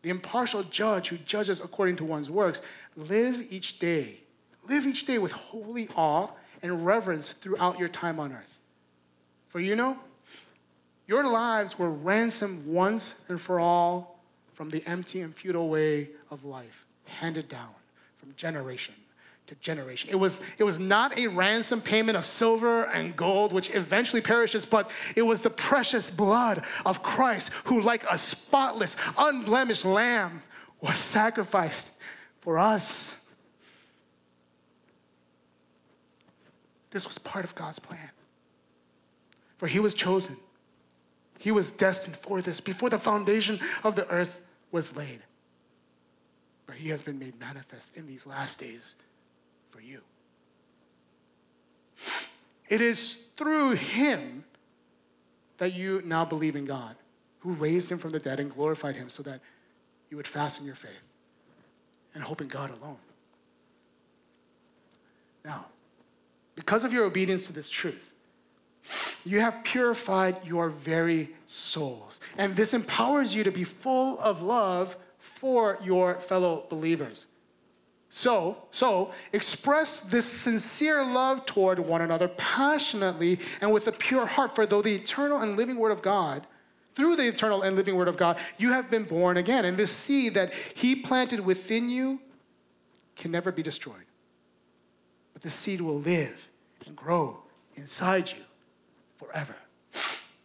the 0.00 0.08
impartial 0.08 0.62
judge 0.62 1.08
who 1.08 1.18
judges 1.18 1.60
according 1.60 1.96
to 1.96 2.04
one's 2.04 2.30
works, 2.30 2.62
live 2.96 3.46
each 3.52 3.78
day. 3.78 4.20
Live 4.66 4.86
each 4.86 5.04
day 5.04 5.18
with 5.18 5.32
holy 5.32 5.90
awe 5.94 6.30
and 6.62 6.86
reverence 6.86 7.28
throughout 7.28 7.78
your 7.78 7.90
time 7.90 8.18
on 8.18 8.32
earth. 8.32 8.58
For 9.48 9.60
you 9.60 9.76
know, 9.76 9.98
your 11.06 11.24
lives 11.24 11.78
were 11.78 11.90
ransomed 11.90 12.64
once 12.66 13.16
and 13.28 13.38
for 13.38 13.60
all 13.60 14.18
from 14.54 14.70
the 14.70 14.82
empty 14.86 15.20
and 15.20 15.36
futile 15.36 15.68
way 15.68 16.08
of 16.30 16.46
life 16.46 16.86
handed 17.04 17.50
down 17.50 17.74
from 18.16 18.32
generation 18.34 18.94
to 19.46 19.54
generation. 19.56 20.10
It 20.10 20.16
was, 20.16 20.40
it 20.58 20.64
was 20.64 20.78
not 20.78 21.16
a 21.18 21.26
ransom 21.26 21.80
payment 21.80 22.16
of 22.16 22.24
silver 22.24 22.84
and 22.84 23.16
gold, 23.16 23.52
which 23.52 23.70
eventually 23.70 24.20
perishes, 24.20 24.66
but 24.66 24.90
it 25.14 25.22
was 25.22 25.40
the 25.40 25.50
precious 25.50 26.10
blood 26.10 26.64
of 26.84 27.02
Christ, 27.02 27.50
who, 27.64 27.80
like 27.80 28.04
a 28.10 28.18
spotless, 28.18 28.96
unblemished 29.16 29.84
lamb, 29.84 30.42
was 30.80 30.98
sacrificed 30.98 31.90
for 32.40 32.58
us. 32.58 33.14
This 36.90 37.06
was 37.06 37.18
part 37.18 37.44
of 37.44 37.54
God's 37.54 37.78
plan. 37.78 38.10
For 39.58 39.66
he 39.66 39.80
was 39.80 39.94
chosen, 39.94 40.36
he 41.38 41.50
was 41.50 41.70
destined 41.70 42.16
for 42.16 42.42
this 42.42 42.60
before 42.60 42.90
the 42.90 42.98
foundation 42.98 43.60
of 43.84 43.96
the 43.96 44.08
earth 44.08 44.40
was 44.72 44.94
laid. 44.96 45.20
But 46.66 46.76
he 46.76 46.88
has 46.88 47.00
been 47.00 47.18
made 47.18 47.38
manifest 47.38 47.96
in 47.96 48.06
these 48.06 48.26
last 48.26 48.58
days 48.58 48.96
for 49.76 49.82
you. 49.82 50.00
It 52.68 52.80
is 52.80 53.18
through 53.36 53.72
him 53.72 54.42
that 55.58 55.74
you 55.74 56.02
now 56.04 56.24
believe 56.24 56.56
in 56.56 56.64
God, 56.64 56.96
who 57.40 57.52
raised 57.52 57.92
him 57.92 57.98
from 57.98 58.10
the 58.10 58.18
dead 58.18 58.40
and 58.40 58.50
glorified 58.50 58.96
him 58.96 59.10
so 59.10 59.22
that 59.24 59.40
you 60.10 60.16
would 60.16 60.26
fasten 60.26 60.64
your 60.64 60.74
faith 60.74 60.92
and 62.14 62.24
hope 62.24 62.40
in 62.40 62.48
God 62.48 62.70
alone. 62.80 62.96
Now, 65.44 65.66
because 66.54 66.84
of 66.84 66.92
your 66.92 67.04
obedience 67.04 67.44
to 67.46 67.52
this 67.52 67.68
truth, 67.68 68.10
you 69.24 69.40
have 69.40 69.62
purified 69.62 70.36
your 70.44 70.70
very 70.70 71.30
souls. 71.46 72.20
And 72.38 72.54
this 72.54 72.72
empowers 72.72 73.34
you 73.34 73.44
to 73.44 73.50
be 73.50 73.64
full 73.64 74.18
of 74.20 74.40
love 74.40 74.96
for 75.18 75.78
your 75.82 76.14
fellow 76.14 76.64
believers. 76.70 77.26
So, 78.16 78.56
so 78.70 79.10
express 79.34 80.00
this 80.00 80.24
sincere 80.24 81.04
love 81.04 81.44
toward 81.44 81.78
one 81.78 82.00
another 82.00 82.28
passionately 82.28 83.38
and 83.60 83.70
with 83.70 83.88
a 83.88 83.92
pure 83.92 84.24
heart, 84.24 84.54
for 84.54 84.64
though 84.64 84.80
the 84.80 84.94
eternal 84.94 85.42
and 85.42 85.54
living 85.54 85.76
word 85.76 85.92
of 85.92 86.00
God, 86.00 86.46
through 86.94 87.16
the 87.16 87.26
eternal 87.26 87.60
and 87.60 87.76
living 87.76 87.94
word 87.94 88.08
of 88.08 88.16
God, 88.16 88.38
you 88.56 88.72
have 88.72 88.88
been 88.88 89.04
born 89.04 89.36
again. 89.36 89.66
And 89.66 89.76
this 89.76 89.90
seed 89.90 90.32
that 90.32 90.54
he 90.54 90.96
planted 90.96 91.40
within 91.40 91.90
you 91.90 92.18
can 93.16 93.30
never 93.30 93.52
be 93.52 93.62
destroyed. 93.62 94.06
But 95.34 95.42
the 95.42 95.50
seed 95.50 95.82
will 95.82 96.00
live 96.00 96.48
and 96.86 96.96
grow 96.96 97.36
inside 97.74 98.30
you 98.30 98.42
forever. 99.16 99.56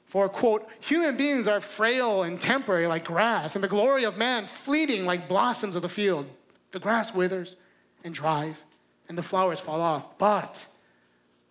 For, 0.07 0.27
quote, 0.27 0.67
human 0.81 1.15
beings 1.15 1.47
are 1.47 1.61
frail 1.61 2.23
and 2.23 2.37
temporary 2.37 2.87
like 2.87 3.05
grass, 3.05 3.55
and 3.55 3.63
the 3.63 3.69
glory 3.69 4.03
of 4.03 4.17
man 4.17 4.45
fleeting 4.45 5.05
like 5.05 5.29
blossoms 5.29 5.77
of 5.77 5.83
the 5.83 5.87
field. 5.87 6.27
The 6.71 6.79
grass 6.79 7.13
withers 7.13 7.55
and 8.03 8.13
dries, 8.13 8.63
and 9.09 9.17
the 9.17 9.23
flowers 9.23 9.59
fall 9.59 9.81
off. 9.81 10.17
But 10.17 10.65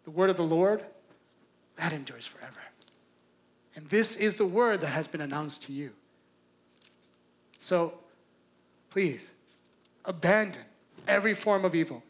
the 0.04 0.10
word 0.10 0.30
of 0.30 0.36
the 0.36 0.42
Lord, 0.42 0.84
that 1.76 1.92
endures 1.92 2.26
forever. 2.26 2.60
And 3.76 3.88
this 3.88 4.16
is 4.16 4.34
the 4.34 4.44
word 4.44 4.80
that 4.80 4.88
has 4.88 5.06
been 5.06 5.20
announced 5.20 5.62
to 5.64 5.72
you. 5.72 5.90
So 7.58 7.94
please 8.90 9.30
abandon 10.04 10.62
every 11.06 11.34
form 11.34 11.64
of 11.64 11.74
evil, 11.74 12.02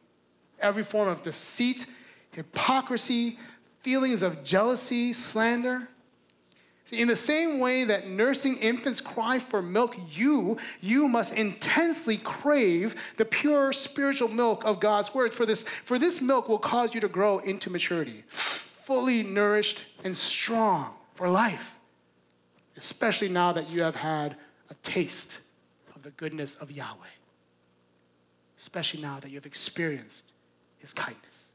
every 0.61 0.85
form 0.85 1.09
of 1.09 1.23
deceit, 1.23 1.87
hypocrisy, 2.31 3.39
feelings 3.83 4.23
of 4.23 4.45
jealousy, 4.45 5.13
slander 5.13 5.89
in 6.93 7.09
the 7.09 7.17
same 7.17 7.61
way 7.61 7.85
that 7.85 8.09
nursing 8.09 8.57
infants 8.59 9.01
cry 9.01 9.39
for 9.39 9.63
milk, 9.63 9.97
you, 10.11 10.59
you 10.81 11.09
must 11.09 11.33
intensely 11.35 12.17
crave 12.17 12.97
the 13.17 13.25
pure 13.25 13.73
spiritual 13.73 14.29
milk 14.29 14.65
of 14.65 14.81
God's 14.81 15.15
word. 15.15 15.35
For 15.35 15.47
this, 15.47 15.65
for 15.85 15.99
this 15.99 16.21
milk 16.21 16.49
will 16.49 16.59
cause 16.59 16.95
you 16.95 17.01
to 17.01 17.09
grow 17.09 17.39
into 17.39 17.71
maturity, 17.71 18.25
fully 18.29 19.23
nourished 19.23 19.85
and 20.05 20.17
strong 20.17 20.95
for 21.15 21.29
life, 21.29 21.75
especially 22.77 23.29
now 23.29 23.53
that 23.53 23.69
you 23.69 23.83
have 23.83 23.97
had 23.97 24.37
a 24.71 24.75
taste 24.83 25.39
of 25.95 26.03
the 26.03 26.11
goodness 26.11 26.57
of 26.57 26.71
Yahweh, 26.71 27.07
especially 28.59 29.01
now 29.01 29.21
that 29.21 29.29
you 29.29 29.37
have 29.37 29.47
experienced 29.47 30.33
his 30.79 30.93
kindness. 30.93 31.53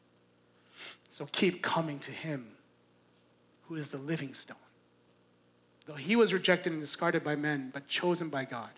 So 1.09 1.27
keep 1.31 1.61
coming 1.61 1.99
to 1.99 2.11
him 2.11 2.47
who 3.67 3.75
is 3.75 3.89
the 3.89 3.97
living 3.97 4.33
stone. 4.33 4.57
Though 5.85 5.93
he 5.93 6.15
was 6.15 6.33
rejected 6.33 6.73
and 6.73 6.81
discarded 6.81 7.23
by 7.23 7.35
men, 7.35 7.69
but 7.73 7.87
chosen 7.87 8.29
by 8.29 8.45
God, 8.45 8.71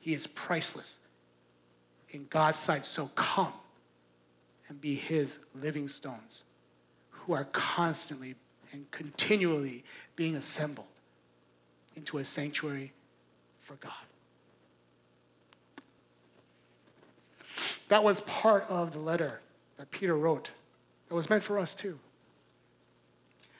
he 0.00 0.14
is 0.14 0.26
priceless 0.26 0.98
in 2.10 2.26
God's 2.30 2.58
sight. 2.58 2.84
So 2.84 3.10
come 3.14 3.52
and 4.68 4.80
be 4.80 4.94
his 4.94 5.38
living 5.54 5.88
stones 5.88 6.44
who 7.10 7.34
are 7.34 7.44
constantly 7.52 8.34
and 8.72 8.90
continually 8.90 9.84
being 10.16 10.36
assembled 10.36 10.86
into 11.96 12.18
a 12.18 12.24
sanctuary 12.24 12.92
for 13.60 13.74
God. 13.74 13.92
That 17.88 18.04
was 18.04 18.20
part 18.20 18.66
of 18.68 18.92
the 18.92 18.98
letter 18.98 19.40
that 19.78 19.90
Peter 19.90 20.16
wrote 20.16 20.50
that 21.08 21.14
was 21.14 21.30
meant 21.30 21.42
for 21.42 21.58
us 21.58 21.74
too. 21.74 21.98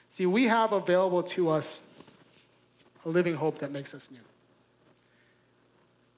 See, 0.09 0.25
we 0.25 0.45
have 0.47 0.73
available 0.73 1.23
to 1.23 1.49
us 1.49 1.81
a 3.05 3.09
living 3.09 3.35
hope 3.35 3.59
that 3.59 3.71
makes 3.71 3.93
us 3.93 4.09
new, 4.11 4.19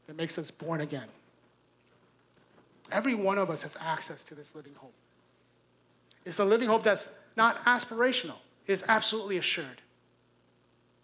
that 0.07 0.15
makes 0.15 0.37
us 0.37 0.51
born 0.51 0.81
again. 0.81 1.07
Every 2.91 3.13
one 3.13 3.37
of 3.37 3.49
us 3.49 3.61
has 3.61 3.77
access 3.79 4.23
to 4.25 4.35
this 4.35 4.55
living 4.55 4.73
hope. 4.75 4.93
It's 6.25 6.39
a 6.39 6.45
living 6.45 6.67
hope 6.67 6.83
that's 6.83 7.07
not 7.37 7.63
aspirational, 7.65 8.35
it 8.67 8.73
is 8.73 8.83
absolutely 8.87 9.37
assured. 9.37 9.81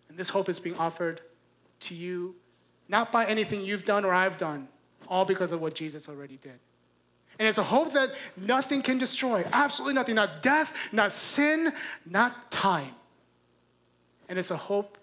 And 0.09 0.17
this 0.17 0.29
hope 0.29 0.49
is 0.49 0.59
being 0.59 0.75
offered 0.75 1.21
to 1.81 1.95
you, 1.95 2.35
not 2.87 3.11
by 3.11 3.25
anything 3.25 3.61
you've 3.61 3.85
done 3.85 4.05
or 4.05 4.13
I've 4.13 4.37
done, 4.37 4.67
all 5.07 5.25
because 5.25 5.51
of 5.51 5.61
what 5.61 5.73
Jesus 5.73 6.07
already 6.07 6.37
did. 6.41 6.59
And 7.39 7.47
it's 7.47 7.57
a 7.57 7.63
hope 7.63 7.93
that 7.93 8.15
nothing 8.35 8.81
can 8.81 8.97
destroy. 8.97 9.45
Absolutely 9.51 9.93
nothing. 9.93 10.15
Not 10.15 10.41
death, 10.41 10.73
not 10.91 11.13
sin, 11.13 11.71
not 12.05 12.49
time. 12.49 12.95
And 14.27 14.39
it's 14.39 14.51
a 14.51 14.57
hope 14.57 14.97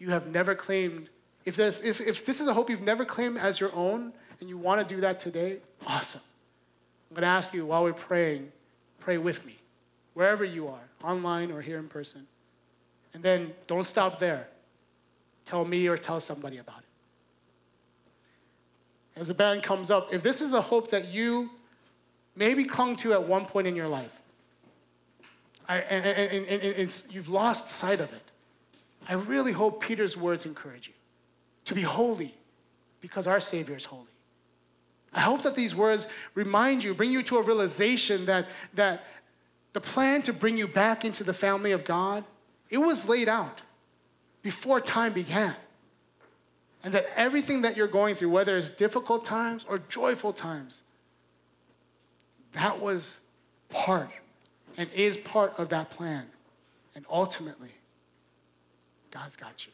you 0.00 0.10
have 0.10 0.26
never 0.26 0.56
claimed. 0.56 1.08
If 1.44 1.54
this, 1.54 1.80
if, 1.82 2.00
if 2.00 2.26
this 2.26 2.40
is 2.40 2.48
a 2.48 2.54
hope 2.54 2.68
you've 2.68 2.82
never 2.82 3.04
claimed 3.04 3.38
as 3.38 3.60
your 3.60 3.72
own 3.72 4.12
and 4.40 4.48
you 4.48 4.58
want 4.58 4.86
to 4.86 4.94
do 4.94 5.00
that 5.02 5.20
today, 5.20 5.58
awesome. 5.86 6.20
I'm 7.10 7.14
going 7.14 7.22
to 7.22 7.28
ask 7.28 7.54
you 7.54 7.64
while 7.66 7.84
we're 7.84 7.92
praying, 7.92 8.50
pray 8.98 9.18
with 9.18 9.46
me, 9.46 9.56
wherever 10.14 10.44
you 10.44 10.66
are, 10.66 10.82
online 11.04 11.52
or 11.52 11.62
here 11.62 11.78
in 11.78 11.88
person. 11.88 12.26
And 13.14 13.22
then 13.22 13.52
don't 13.68 13.86
stop 13.86 14.18
there. 14.18 14.48
Tell 15.44 15.64
me 15.64 15.86
or 15.86 15.96
tell 15.96 16.20
somebody 16.20 16.58
about 16.58 16.80
it 16.80 16.90
as 19.20 19.28
the 19.28 19.34
band 19.34 19.62
comes 19.62 19.90
up, 19.90 20.12
if 20.12 20.22
this 20.22 20.40
is 20.40 20.52
a 20.52 20.62
hope 20.62 20.90
that 20.90 21.08
you 21.08 21.50
maybe 22.36 22.64
clung 22.64 22.96
to 22.96 23.12
at 23.12 23.22
one 23.22 23.44
point 23.44 23.66
in 23.66 23.76
your 23.76 23.86
life, 23.86 24.10
I, 25.68 25.78
and, 25.78 26.04
and, 26.06 26.46
and, 26.46 26.62
and 26.62 27.02
you've 27.10 27.28
lost 27.28 27.68
sight 27.68 28.00
of 28.00 28.10
it, 28.14 28.22
I 29.10 29.14
really 29.14 29.50
hope 29.50 29.82
Peter's 29.82 30.16
words 30.16 30.46
encourage 30.46 30.86
you 30.86 30.94
to 31.64 31.74
be 31.74 31.82
holy 31.82 32.32
because 33.00 33.26
our 33.26 33.40
Savior 33.40 33.74
is 33.74 33.84
holy. 33.84 34.04
I 35.12 35.20
hope 35.20 35.42
that 35.42 35.56
these 35.56 35.74
words 35.74 36.06
remind 36.36 36.84
you, 36.84 36.94
bring 36.94 37.10
you 37.10 37.24
to 37.24 37.38
a 37.38 37.42
realization 37.42 38.24
that, 38.26 38.46
that 38.74 39.02
the 39.72 39.80
plan 39.80 40.22
to 40.22 40.32
bring 40.32 40.56
you 40.56 40.68
back 40.68 41.04
into 41.04 41.24
the 41.24 41.34
family 41.34 41.72
of 41.72 41.84
God, 41.84 42.22
it 42.70 42.78
was 42.78 43.08
laid 43.08 43.28
out 43.28 43.60
before 44.42 44.80
time 44.80 45.12
began. 45.12 45.56
And 46.84 46.94
that 46.94 47.06
everything 47.16 47.62
that 47.62 47.76
you're 47.76 47.88
going 47.88 48.14
through, 48.14 48.30
whether 48.30 48.56
it's 48.56 48.70
difficult 48.70 49.24
times 49.24 49.66
or 49.68 49.80
joyful 49.88 50.32
times, 50.32 50.82
that 52.52 52.80
was 52.80 53.18
part 53.70 54.10
and 54.76 54.88
is 54.92 55.16
part 55.16 55.52
of 55.58 55.68
that 55.70 55.90
plan. 55.90 56.26
And 56.94 57.04
ultimately, 57.10 57.70
God's 59.10 59.36
got 59.36 59.66
you. 59.66 59.72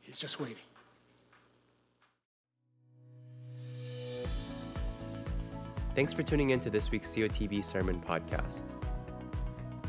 He's 0.00 0.18
just 0.18 0.40
waiting. 0.40 0.56
Thanks 5.94 6.12
for 6.12 6.22
tuning 6.22 6.50
in 6.50 6.60
to 6.60 6.70
this 6.70 6.90
week's 6.90 7.08
COTB 7.08 7.64
Sermon 7.64 8.00
Podcast. 8.00 8.62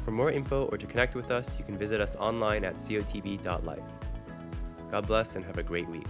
For 0.03 0.11
more 0.11 0.31
info 0.31 0.65
or 0.65 0.77
to 0.77 0.85
connect 0.85 1.15
with 1.15 1.31
us, 1.31 1.57
you 1.57 1.63
can 1.63 1.77
visit 1.77 2.01
us 2.01 2.15
online 2.17 2.65
at 2.65 2.75
cotb.life. 2.75 3.79
God 4.91 5.07
bless 5.07 5.35
and 5.35 5.45
have 5.45 5.57
a 5.57 5.63
great 5.63 5.87
week. 5.87 6.07